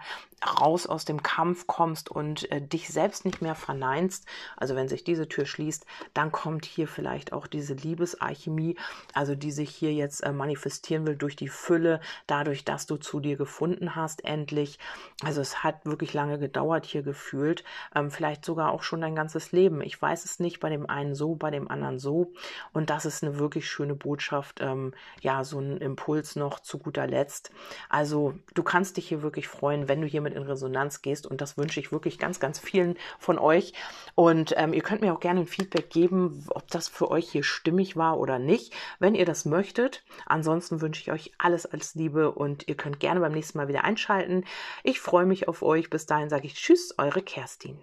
raus 0.61 0.87
aus 0.87 1.05
dem 1.05 1.23
Kampf 1.23 1.67
kommst 1.67 2.09
und 2.11 2.51
äh, 2.53 2.61
dich 2.61 2.89
selbst 2.89 3.25
nicht 3.25 3.43
mehr 3.43 3.57
verneinst. 3.57 4.27
Also 4.57 4.77
wenn 4.77 4.89
sich 4.89 5.03
diese 5.03 5.29
Tür 5.29 5.47
schließt, 5.47 5.87
dann 6.15 6.31
kommt 6.31 6.65
hier 6.67 6.87
vielleicht 6.87 7.33
auch 7.33 7.49
diese 7.49 7.75
Liebesalchemie, 7.75 8.77
also 9.13 9.35
die 9.35 9.51
sich 9.51 9.71
hier 9.71 9.93
jetzt 9.93 10.21
äh, 10.21 10.33
manifestieren 10.33 11.07
will 11.07 11.17
durch 11.17 11.35
die 11.35 11.49
Fülle, 11.49 12.01
dadurch, 12.29 12.65
dass 12.65 12.87
du 12.87 12.97
zu 12.97 13.19
dir 13.19 13.37
gefunden 13.37 13.97
hast, 13.97 14.25
endlich. 14.25 14.79
Also 15.25 15.41
es 15.41 15.65
hat 15.65 15.86
wirklich 15.87 16.13
lange 16.15 16.39
gedauert 16.39 16.87
hier 16.87 17.03
gefühlt, 17.03 17.65
ähm, 17.95 18.11
vielleicht 18.11 18.45
sogar 18.45 18.73
auch 18.73 18.83
schon 18.83 19.01
dein 19.01 19.15
ganzes 19.15 19.53
Leben. 19.53 19.81
Ich 19.81 20.01
weiß 20.01 20.25
es 20.25 20.41
nicht, 20.41 20.61
bei 20.61 20.69
dem 20.69 20.89
einen 20.89 21.15
so, 21.15 21.35
bei 21.35 21.51
dem 21.51 21.71
anderen 21.71 21.99
so. 21.99 22.33
Und 22.73 22.91
das 22.91 23.07
ist 23.07 23.23
eine 23.23 23.39
wirklich 23.39 23.69
schöne 23.69 23.95
Botschaft, 23.95 24.61
ähm, 24.61 24.93
ja, 25.21 25.45
so 25.45 25.59
ein 25.59 25.79
Impuls 25.79 26.37
noch 26.37 26.61
zu 26.61 26.79
guter 26.79 27.07
Letzt. 27.07 27.51
Also 27.89 28.35
du 28.55 28.63
kannst 28.63 28.97
dich 28.97 29.09
hier 29.09 29.23
wirklich 29.23 29.49
freuen, 29.49 29.89
wenn 29.89 30.01
du 30.01 30.07
hiermit 30.07 30.35
in 30.35 30.43
Resonanz 30.43 31.03
gehst 31.03 31.27
und 31.27 31.41
das 31.41 31.57
wünsche 31.57 31.81
ich 31.81 31.93
wirklich 31.93 32.19
ganz, 32.19 32.41
ganz 32.41 32.59
vielen 32.59 32.97
von 33.19 33.39
euch. 33.39 33.73
Und 34.15 34.55
ähm, 34.57 34.73
ihr 34.73 34.83
könnt 34.83 35.01
mir 35.01 35.13
auch 35.13 35.21
gerne 35.21 35.41
ein 35.41 35.47
Feedback 35.47 35.91
geben, 35.91 36.45
ob 36.51 36.69
das 36.69 36.89
für 36.89 37.11
euch 37.11 37.31
hier 37.31 37.43
stimmig 37.43 37.97
war 37.97 38.19
oder 38.19 38.39
nicht, 38.39 38.75
wenn 38.99 39.15
ihr 39.15 39.25
das 39.25 39.45
möchtet. 39.45 40.05
Ansonsten 40.27 40.81
wünsche 40.81 41.01
ich 41.03 41.13
euch 41.13 41.33
alles 41.39 41.67
als 41.67 41.95
Liebe 41.95 42.33
und 42.33 42.69
ihr 42.69 42.77
könnt 42.77 43.01
gerne 43.01 43.21
beim 43.21 43.33
nächsten 43.33 43.59
Mal 43.59 43.69
wieder 43.69 43.85
einschalten. 43.85 44.45
Ich 44.83 45.01
freue 45.01 45.27
mich 45.27 45.49
auf 45.49 45.63
euch. 45.77 45.91
Bis 45.91 46.07
dahin 46.07 46.29
sage 46.29 46.47
ich 46.47 46.55
Tschüss, 46.55 46.95
eure 46.99 47.23
Kerstin. 47.23 47.79